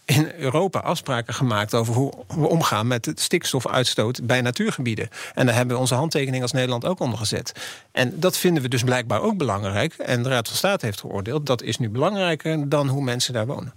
in 0.05 0.31
Europa 0.37 0.79
afspraken 0.79 1.33
gemaakt... 1.33 1.73
over 1.73 1.93
hoe 1.93 2.13
we 2.27 2.47
omgaan 2.47 2.87
met 2.87 3.05
het 3.05 3.19
stikstofuitstoot 3.19 4.19
bij 4.23 4.41
natuurgebieden. 4.41 5.09
En 5.33 5.45
daar 5.45 5.55
hebben 5.55 5.75
we 5.75 5.81
onze 5.81 5.95
handtekening 5.95 6.41
als 6.41 6.51
Nederland 6.51 6.85
ook 6.85 6.99
onder 6.99 7.19
gezet. 7.19 7.51
En 7.91 8.19
dat 8.19 8.37
vinden 8.37 8.63
we 8.63 8.69
dus 8.69 8.83
blijkbaar 8.83 9.21
ook 9.21 9.37
belangrijk. 9.37 9.93
En 9.93 10.23
de 10.23 10.29
Raad 10.29 10.47
van 10.47 10.57
State 10.57 10.85
heeft 10.85 10.99
geoordeeld... 10.99 11.45
dat 11.45 11.61
is 11.61 11.77
nu 11.77 11.89
belangrijker 11.89 12.69
dan 12.69 12.87
hoe 12.87 13.03
mensen 13.03 13.33
daar 13.33 13.45
wonen. 13.45 13.73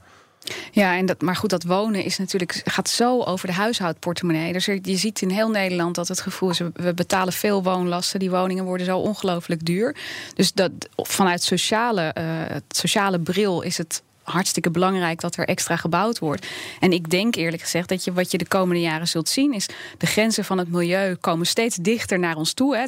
Ja, 0.70 0.96
en 0.96 1.06
dat, 1.06 1.20
maar 1.20 1.36
goed, 1.36 1.50
dat 1.50 1.62
wonen 1.62 2.04
is 2.04 2.18
natuurlijk, 2.18 2.60
gaat 2.64 2.88
zo 2.88 3.22
over 3.22 3.46
de 3.46 3.52
huishoudportemonnee. 3.52 4.52
Dus 4.52 4.64
je 4.64 4.96
ziet 4.96 5.22
in 5.22 5.30
heel 5.30 5.50
Nederland 5.50 5.94
dat 5.94 6.08
het 6.08 6.20
gevoel 6.20 6.50
is... 6.50 6.58
we 6.58 6.94
betalen 6.94 7.32
veel 7.32 7.62
woonlasten, 7.62 8.18
die 8.18 8.30
woningen 8.30 8.64
worden 8.64 8.86
zo 8.86 8.98
ongelooflijk 8.98 9.64
duur. 9.64 9.96
Dus 10.34 10.52
dat, 10.52 10.70
vanuit 10.96 11.42
sociale, 11.42 12.14
uh, 12.18 12.56
sociale 12.68 13.20
bril 13.20 13.60
is 13.60 13.78
het 13.78 14.02
hartstikke 14.30 14.70
belangrijk 14.70 15.20
dat 15.20 15.36
er 15.36 15.48
extra 15.48 15.76
gebouwd 15.76 16.18
wordt. 16.18 16.46
En 16.80 16.92
ik 16.92 17.10
denk 17.10 17.34
eerlijk 17.34 17.62
gezegd 17.62 17.88
dat 17.88 18.04
je 18.04 18.12
wat 18.12 18.30
je 18.30 18.38
de 18.38 18.48
komende 18.48 18.80
jaren 18.80 19.08
zult 19.08 19.28
zien 19.28 19.52
is 19.52 19.68
de 19.98 20.06
grenzen 20.06 20.44
van 20.44 20.58
het 20.58 20.68
milieu 20.68 21.14
komen 21.14 21.46
steeds 21.46 21.76
dichter 21.76 22.18
naar 22.18 22.36
ons 22.36 22.52
toe. 22.52 22.76
Hè. 22.76 22.84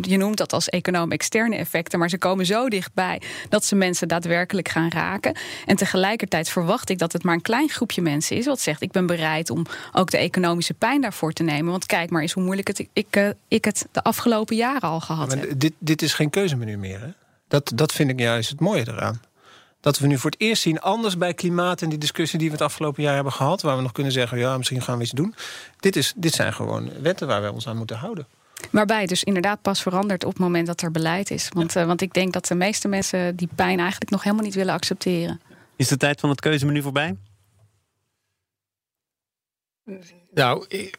Je 0.00 0.16
noemt 0.16 0.36
dat 0.36 0.52
als 0.52 0.68
econoom 0.68 1.12
externe 1.12 1.56
effecten, 1.56 1.98
maar 1.98 2.08
ze 2.08 2.18
komen 2.18 2.46
zo 2.46 2.68
dichtbij 2.68 3.20
dat 3.48 3.64
ze 3.64 3.74
mensen 3.74 4.08
daadwerkelijk 4.08 4.68
gaan 4.68 4.90
raken. 4.90 5.36
En 5.66 5.76
tegelijkertijd 5.76 6.48
verwacht 6.48 6.90
ik 6.90 6.98
dat 6.98 7.12
het 7.12 7.22
maar 7.22 7.34
een 7.34 7.42
klein 7.42 7.68
groepje 7.68 8.02
mensen 8.02 8.36
is 8.36 8.46
wat 8.46 8.60
zegt 8.60 8.82
ik 8.82 8.90
ben 8.90 9.06
bereid 9.06 9.50
om 9.50 9.66
ook 9.92 10.10
de 10.10 10.18
economische 10.18 10.74
pijn 10.74 11.00
daarvoor 11.00 11.32
te 11.32 11.42
nemen. 11.42 11.70
Want 11.70 11.86
kijk 11.86 12.10
maar 12.10 12.22
eens 12.22 12.32
hoe 12.32 12.42
moeilijk 12.42 12.68
het, 12.68 12.78
ik, 12.78 12.88
ik, 12.92 13.34
ik 13.48 13.64
het 13.64 13.86
de 13.92 14.02
afgelopen 14.02 14.56
jaren 14.56 14.88
al 14.88 15.00
gehad 15.00 15.32
ja, 15.32 15.38
heb. 15.38 15.60
Dit, 15.60 15.72
dit 15.78 16.02
is 16.02 16.14
geen 16.14 16.30
keuzemenu 16.30 16.76
meer. 16.76 17.00
Hè? 17.00 17.08
Dat, 17.48 17.72
dat 17.74 17.92
vind 17.92 18.10
ik 18.10 18.18
juist 18.18 18.50
het 18.50 18.60
mooie 18.60 18.88
eraan 18.88 19.20
dat 19.80 19.98
we 19.98 20.06
nu 20.06 20.18
voor 20.18 20.30
het 20.30 20.40
eerst 20.40 20.62
zien, 20.62 20.80
anders 20.80 21.16
bij 21.16 21.34
klimaat 21.34 21.82
en 21.82 21.88
die 21.88 21.98
discussie 21.98 22.38
die 22.38 22.48
we 22.48 22.54
het 22.54 22.64
afgelopen 22.64 23.02
jaar 23.02 23.14
hebben 23.14 23.32
gehad, 23.32 23.62
waar 23.62 23.76
we 23.76 23.82
nog 23.82 23.92
kunnen 23.92 24.12
zeggen, 24.12 24.38
ja, 24.38 24.56
misschien 24.56 24.82
gaan 24.82 24.96
we 24.96 25.02
iets 25.02 25.12
doen. 25.12 25.34
Dit, 25.78 25.96
is, 25.96 26.12
dit 26.16 26.32
zijn 26.32 26.52
gewoon 26.52 26.90
wetten 27.02 27.26
waar 27.26 27.42
we 27.42 27.52
ons 27.52 27.68
aan 27.68 27.76
moeten 27.76 27.96
houden. 27.96 28.26
Waarbij 28.70 29.00
het 29.00 29.08
dus 29.08 29.24
inderdaad 29.24 29.62
pas 29.62 29.82
verandert 29.82 30.24
op 30.24 30.32
het 30.32 30.40
moment 30.40 30.66
dat 30.66 30.82
er 30.82 30.90
beleid 30.90 31.30
is. 31.30 31.48
Want, 31.52 31.72
ja. 31.72 31.80
uh, 31.80 31.86
want 31.86 32.00
ik 32.00 32.12
denk 32.12 32.32
dat 32.32 32.46
de 32.46 32.54
meeste 32.54 32.88
mensen 32.88 33.36
die 33.36 33.48
pijn 33.54 33.78
eigenlijk 33.78 34.10
nog 34.10 34.22
helemaal 34.22 34.44
niet 34.44 34.54
willen 34.54 34.74
accepteren. 34.74 35.40
Is 35.76 35.88
de 35.88 35.96
tijd 35.96 36.20
van 36.20 36.30
het 36.30 36.40
keuzemenu 36.40 36.82
voorbij? 36.82 37.16
Nou, 40.30 40.64
ik, 40.68 40.98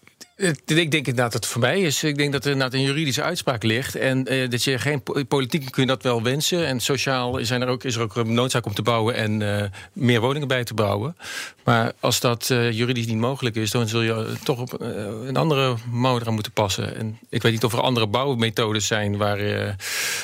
ik 0.65 0.65
denk 0.65 0.93
inderdaad 0.93 1.32
dat 1.32 1.43
het 1.43 1.51
voorbij 1.51 1.82
is. 1.82 2.04
Ik 2.04 2.17
denk 2.17 2.32
dat 2.32 2.45
er 2.45 2.51
inderdaad 2.51 2.80
een 2.80 2.86
juridische 2.86 3.23
uitspraak 3.23 3.63
ligt. 3.63 3.95
En 3.95 4.34
uh, 4.34 4.49
dat 4.49 4.63
je 4.63 4.80
geen 4.80 5.04
politiek 5.27 5.71
kun 5.71 5.82
je 5.82 5.88
dat 5.88 6.04
wel 6.04 6.23
wensen. 6.23 6.67
En 6.67 6.80
sociaal 6.80 7.38
zijn 7.41 7.62
er 7.62 7.67
ook, 7.67 7.84
is 7.84 7.95
er 7.95 8.01
ook 8.01 8.15
een 8.15 8.34
noodzaak 8.34 8.65
om 8.65 8.73
te 8.73 8.82
bouwen 8.82 9.15
en 9.15 9.39
uh, 9.39 9.63
meer 9.93 10.21
woningen 10.21 10.47
bij 10.47 10.63
te 10.63 10.73
bouwen. 10.73 11.17
Maar 11.63 11.91
als 11.99 12.19
dat 12.19 12.49
uh, 12.51 12.71
juridisch 12.71 13.06
niet 13.06 13.17
mogelijk 13.17 13.56
is, 13.56 13.71
dan 13.71 13.88
zul 13.88 14.01
je 14.01 14.34
toch 14.43 14.60
op 14.60 14.75
een 14.80 15.38
andere 15.38 15.75
mode 15.91 16.25
aan 16.25 16.34
moeten 16.34 16.51
passen. 16.51 16.95
En 16.95 17.19
ik 17.30 17.41
weet 17.41 17.51
niet 17.51 17.63
of 17.63 17.73
er 17.73 17.82
andere 17.82 18.08
bouwmethodes 18.08 18.88
zijn 18.88 19.17
waar, 19.17 19.39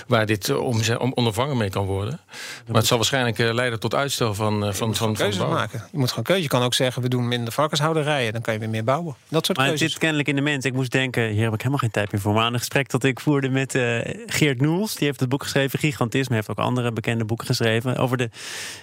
waar 0.07 0.25
dit 0.25 0.49
om, 0.49 0.81
om 0.97 1.11
ondervangen 1.13 1.57
mee 1.57 1.69
kan 1.69 1.85
worden. 1.85 2.19
Maar 2.67 2.77
het 2.77 2.85
zal 2.85 2.97
waarschijnlijk 2.97 3.37
leiden 3.37 3.79
tot 3.79 3.95
uitstel 3.95 4.33
van, 4.33 4.59
van, 4.59 4.73
van, 4.73 4.95
van 4.95 5.13
keuzes 5.13 5.45
maken. 5.45 5.83
Je 5.91 5.97
moet 5.97 6.09
gewoon 6.09 6.23
keuze. 6.23 6.41
Je 6.41 6.47
kan 6.47 6.61
ook 6.61 6.73
zeggen, 6.73 7.01
we 7.01 7.09
doen 7.09 7.27
minder 7.27 7.53
varkenshouderijen. 7.53 8.33
Dan 8.33 8.41
kan 8.41 8.53
je 8.53 8.59
weer 8.59 8.69
meer 8.69 8.83
bouwen. 8.83 9.15
Dat 9.29 9.45
soort 9.45 9.57
maar 9.57 9.67
keuzes. 9.67 9.97
Kennelijk 10.07 10.37
in 10.37 10.43
de 10.43 10.51
mens. 10.51 10.65
Ik 10.65 10.73
moest 10.73 10.91
denken, 10.91 11.29
hier 11.29 11.43
heb 11.43 11.53
ik 11.53 11.59
helemaal 11.59 11.79
geen 11.79 11.91
tijd 11.91 12.11
meer 12.11 12.21
voor. 12.21 12.33
Maar 12.33 12.43
aan 12.43 12.53
een 12.53 12.59
gesprek 12.59 12.89
dat 12.89 13.03
ik 13.03 13.19
voerde 13.19 13.49
met 13.49 13.75
uh, 13.75 13.99
Geert 14.25 14.61
Noels. 14.61 14.95
Die 14.95 15.07
heeft 15.07 15.19
het 15.19 15.29
boek 15.29 15.43
geschreven, 15.43 15.79
Gigantisme. 15.79 16.35
heeft 16.35 16.49
ook 16.49 16.57
andere 16.57 16.91
bekende 16.91 17.25
boeken 17.25 17.47
geschreven. 17.47 17.97
Over 17.97 18.17
de, 18.17 18.29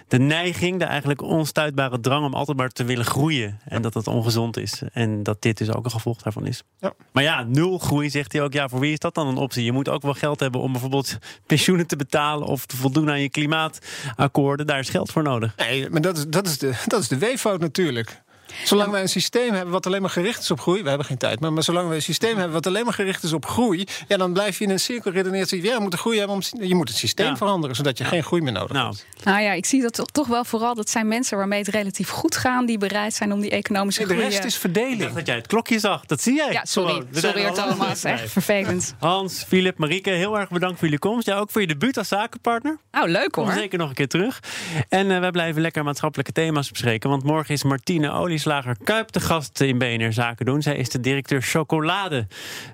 de 0.09 0.19
neiging, 0.19 0.79
de 0.79 0.85
eigenlijk 0.85 1.23
onstuitbare 1.23 2.01
drang 2.01 2.25
om 2.25 2.35
altijd 2.35 2.57
maar 2.57 2.69
te 2.69 2.85
willen 2.85 3.05
groeien. 3.05 3.61
En 3.65 3.83
dat 3.83 3.93
dat 3.93 4.07
ongezond 4.07 4.57
is. 4.57 4.83
En 4.93 5.23
dat 5.23 5.43
dit 5.43 5.59
dus 5.59 5.73
ook 5.73 5.85
een 5.85 5.91
gevolg 5.91 6.23
daarvan 6.23 6.47
is. 6.47 6.63
Ja. 6.79 6.93
Maar 7.13 7.23
ja, 7.23 7.43
nul 7.43 7.79
groei 7.79 8.11
zegt 8.11 8.33
hij 8.33 8.43
ook. 8.43 8.53
Ja, 8.53 8.69
voor 8.69 8.81
wie 8.81 8.93
is 8.93 8.99
dat 8.99 9.15
dan 9.15 9.27
een 9.27 9.37
optie? 9.37 9.65
Je 9.65 9.73
moet 9.73 9.89
ook 9.89 10.03
wel 10.03 10.15
geld 10.15 10.41
hebben 10.41 10.61
om 10.61 10.73
bijvoorbeeld 10.73 11.19
pensioenen 11.47 11.87
te 11.87 11.97
betalen. 11.97 12.47
Of 12.47 12.67
te 12.67 12.77
voldoen 12.77 13.11
aan 13.11 13.21
je 13.21 13.31
klimaatakkoorden. 13.31 14.67
Daar 14.67 14.79
is 14.79 14.89
geld 14.89 15.13
voor 15.13 15.23
nodig. 15.23 15.57
Nee, 15.57 15.91
maar 15.91 16.01
dat 16.01 16.17
is, 16.17 16.27
dat 16.27 16.47
is, 16.47 16.59
de, 16.59 16.83
dat 16.87 17.01
is 17.01 17.09
de 17.09 17.19
weeffout 17.19 17.61
natuurlijk. 17.61 18.23
Zolang 18.65 18.91
wij 18.91 19.01
een 19.01 19.09
systeem 19.09 19.53
hebben 19.53 19.73
wat 19.73 19.87
alleen 19.87 20.01
maar 20.01 20.11
gericht 20.11 20.43
is 20.43 20.51
op 20.51 20.61
groei, 20.61 20.83
we 20.83 20.89
hebben 20.89 21.07
geen 21.07 21.19
tijd, 21.19 21.41
maar, 21.41 21.53
maar 21.53 21.63
zolang 21.63 21.89
we 21.89 21.95
een 21.95 22.03
systeem 22.03 22.37
hebben 22.37 22.53
wat 22.53 22.67
alleen 22.67 22.85
maar 22.85 22.95
gericht 22.95 23.23
is 23.23 23.33
op 23.33 23.47
groei, 23.47 23.85
ja, 24.09 24.17
dan 24.17 24.33
blijf 24.33 24.59
je 24.59 24.65
in 24.65 24.71
een 24.71 24.81
cirkel 24.81 25.11
redeneren. 25.11 25.63
Ja, 25.63 25.75
we 25.75 25.81
moeten 25.81 25.99
groei 25.99 26.19
hebben, 26.19 26.37
om, 26.37 26.43
je 26.67 26.75
moet 26.75 26.89
het 26.89 26.97
systeem 26.97 27.27
ja. 27.27 27.37
veranderen, 27.37 27.77
zodat 27.77 27.99
je 27.99 28.05
ja. 28.05 28.11
geen 28.11 28.23
groei 28.23 28.43
meer 28.43 28.53
nodig 28.53 28.73
nou. 28.73 28.87
hebt. 28.87 29.25
Nou 29.25 29.43
ja, 29.43 29.53
ik 29.53 29.67
zie 29.67 29.83
dat 29.83 29.93
toch, 29.93 30.07
toch 30.07 30.27
wel 30.27 30.45
vooral. 30.45 30.75
Dat 30.75 30.91
zijn 30.91 31.09
mensen 31.09 31.37
waarmee 31.37 31.59
het 31.59 31.69
relatief 31.69 32.09
goed 32.09 32.37
gaan, 32.37 32.67
die 32.67 32.79
bereid 32.79 33.15
zijn 33.15 33.33
om 33.33 33.41
die 33.41 33.51
economische 33.51 34.01
nee, 34.01 34.09
de 34.09 34.15
groei. 34.15 34.29
De 34.29 34.35
rest 34.37 34.49
is 34.49 34.61
verdeling. 34.61 35.13
Dat 35.13 35.27
jij 35.27 35.37
het 35.37 35.47
klokje 35.47 35.79
zag, 35.79 36.07
dat 36.07 36.23
zie 36.23 36.35
jij. 36.35 36.53
Ja, 36.53 36.65
sorry, 36.65 37.03
sorry 37.13 37.53
Thomas, 37.53 38.05
echt 38.05 38.31
vervelend. 38.31 38.95
Hans, 38.99 39.45
Filip, 39.49 39.79
Marieke, 39.79 40.11
heel 40.11 40.39
erg 40.39 40.49
bedankt 40.49 40.75
voor 40.75 40.85
jullie 40.85 40.99
komst. 40.99 41.27
Ja, 41.27 41.37
ook 41.37 41.51
voor 41.51 41.61
je 41.61 41.67
debuut 41.67 41.99
als 41.99 42.09
zakenpartner. 42.09 42.79
Nou, 42.93 43.09
leuk 43.09 43.35
hoor. 43.35 43.45
Kom 43.45 43.55
zeker 43.55 43.79
nog 43.79 43.89
een 43.89 43.95
keer 43.95 44.09
terug. 44.09 44.41
En 44.89 45.11
uh, 45.11 45.19
wij 45.19 45.31
blijven 45.31 45.63
lekker 45.63 45.85
maatschappelijke 45.85 46.33
thema's 46.33 46.71
bespreken, 46.71 47.11
want 47.11 47.23
morgen 47.23 47.55
is 47.55 47.63
Martine 47.63 48.13
Olies 48.13 48.44
vleeslager 48.45 48.85
Kuip 48.85 49.09
te 49.09 49.21
gast 49.21 49.61
in 49.61 49.79
BNR 49.79 50.13
Zaken 50.13 50.47
doen. 50.47 50.63
Zij 50.63 50.77
is 50.77 50.89
de 50.89 51.01
directeur 51.01 51.43
chocolade 51.43 52.27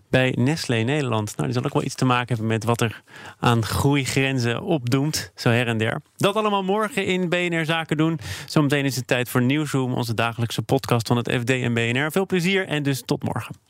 bij 0.09 0.35
Nestlé 0.39 0.77
Nederland. 0.77 1.37
Nou, 1.37 1.43
die 1.49 1.53
zal 1.53 1.65
ook 1.65 1.73
wel 1.73 1.83
iets 1.83 1.95
te 1.95 2.05
maken 2.05 2.29
hebben 2.29 2.47
met 2.47 2.65
wat 2.65 2.81
er 2.81 3.03
aan 3.39 3.65
groeigrenzen 3.65 4.63
opdoemt, 4.63 5.33
zo 5.35 5.51
her 5.51 5.67
en 5.67 5.79
der. 5.79 6.01
Dat 6.17 6.37
allemaal 6.37 6.63
morgen 6.63 7.05
in 7.05 7.29
BNR 7.29 7.65
Zaken 7.65 7.97
doen. 7.97 8.19
Zometeen 8.47 8.85
is 8.85 8.97
het 8.97 9.07
tijd 9.07 9.29
voor 9.29 9.43
Nieuwsroom, 9.43 9.93
onze 9.93 10.15
dagelijkse 10.15 10.63
podcast 10.63 11.07
van 11.07 11.17
het 11.17 11.33
FD 11.33 11.51
en 11.51 11.75
BNR. 11.75 12.11
Veel 12.11 12.27
plezier 12.27 12.67
en 12.67 12.83
dus 12.83 13.03
tot 13.05 13.23
morgen. 13.23 13.70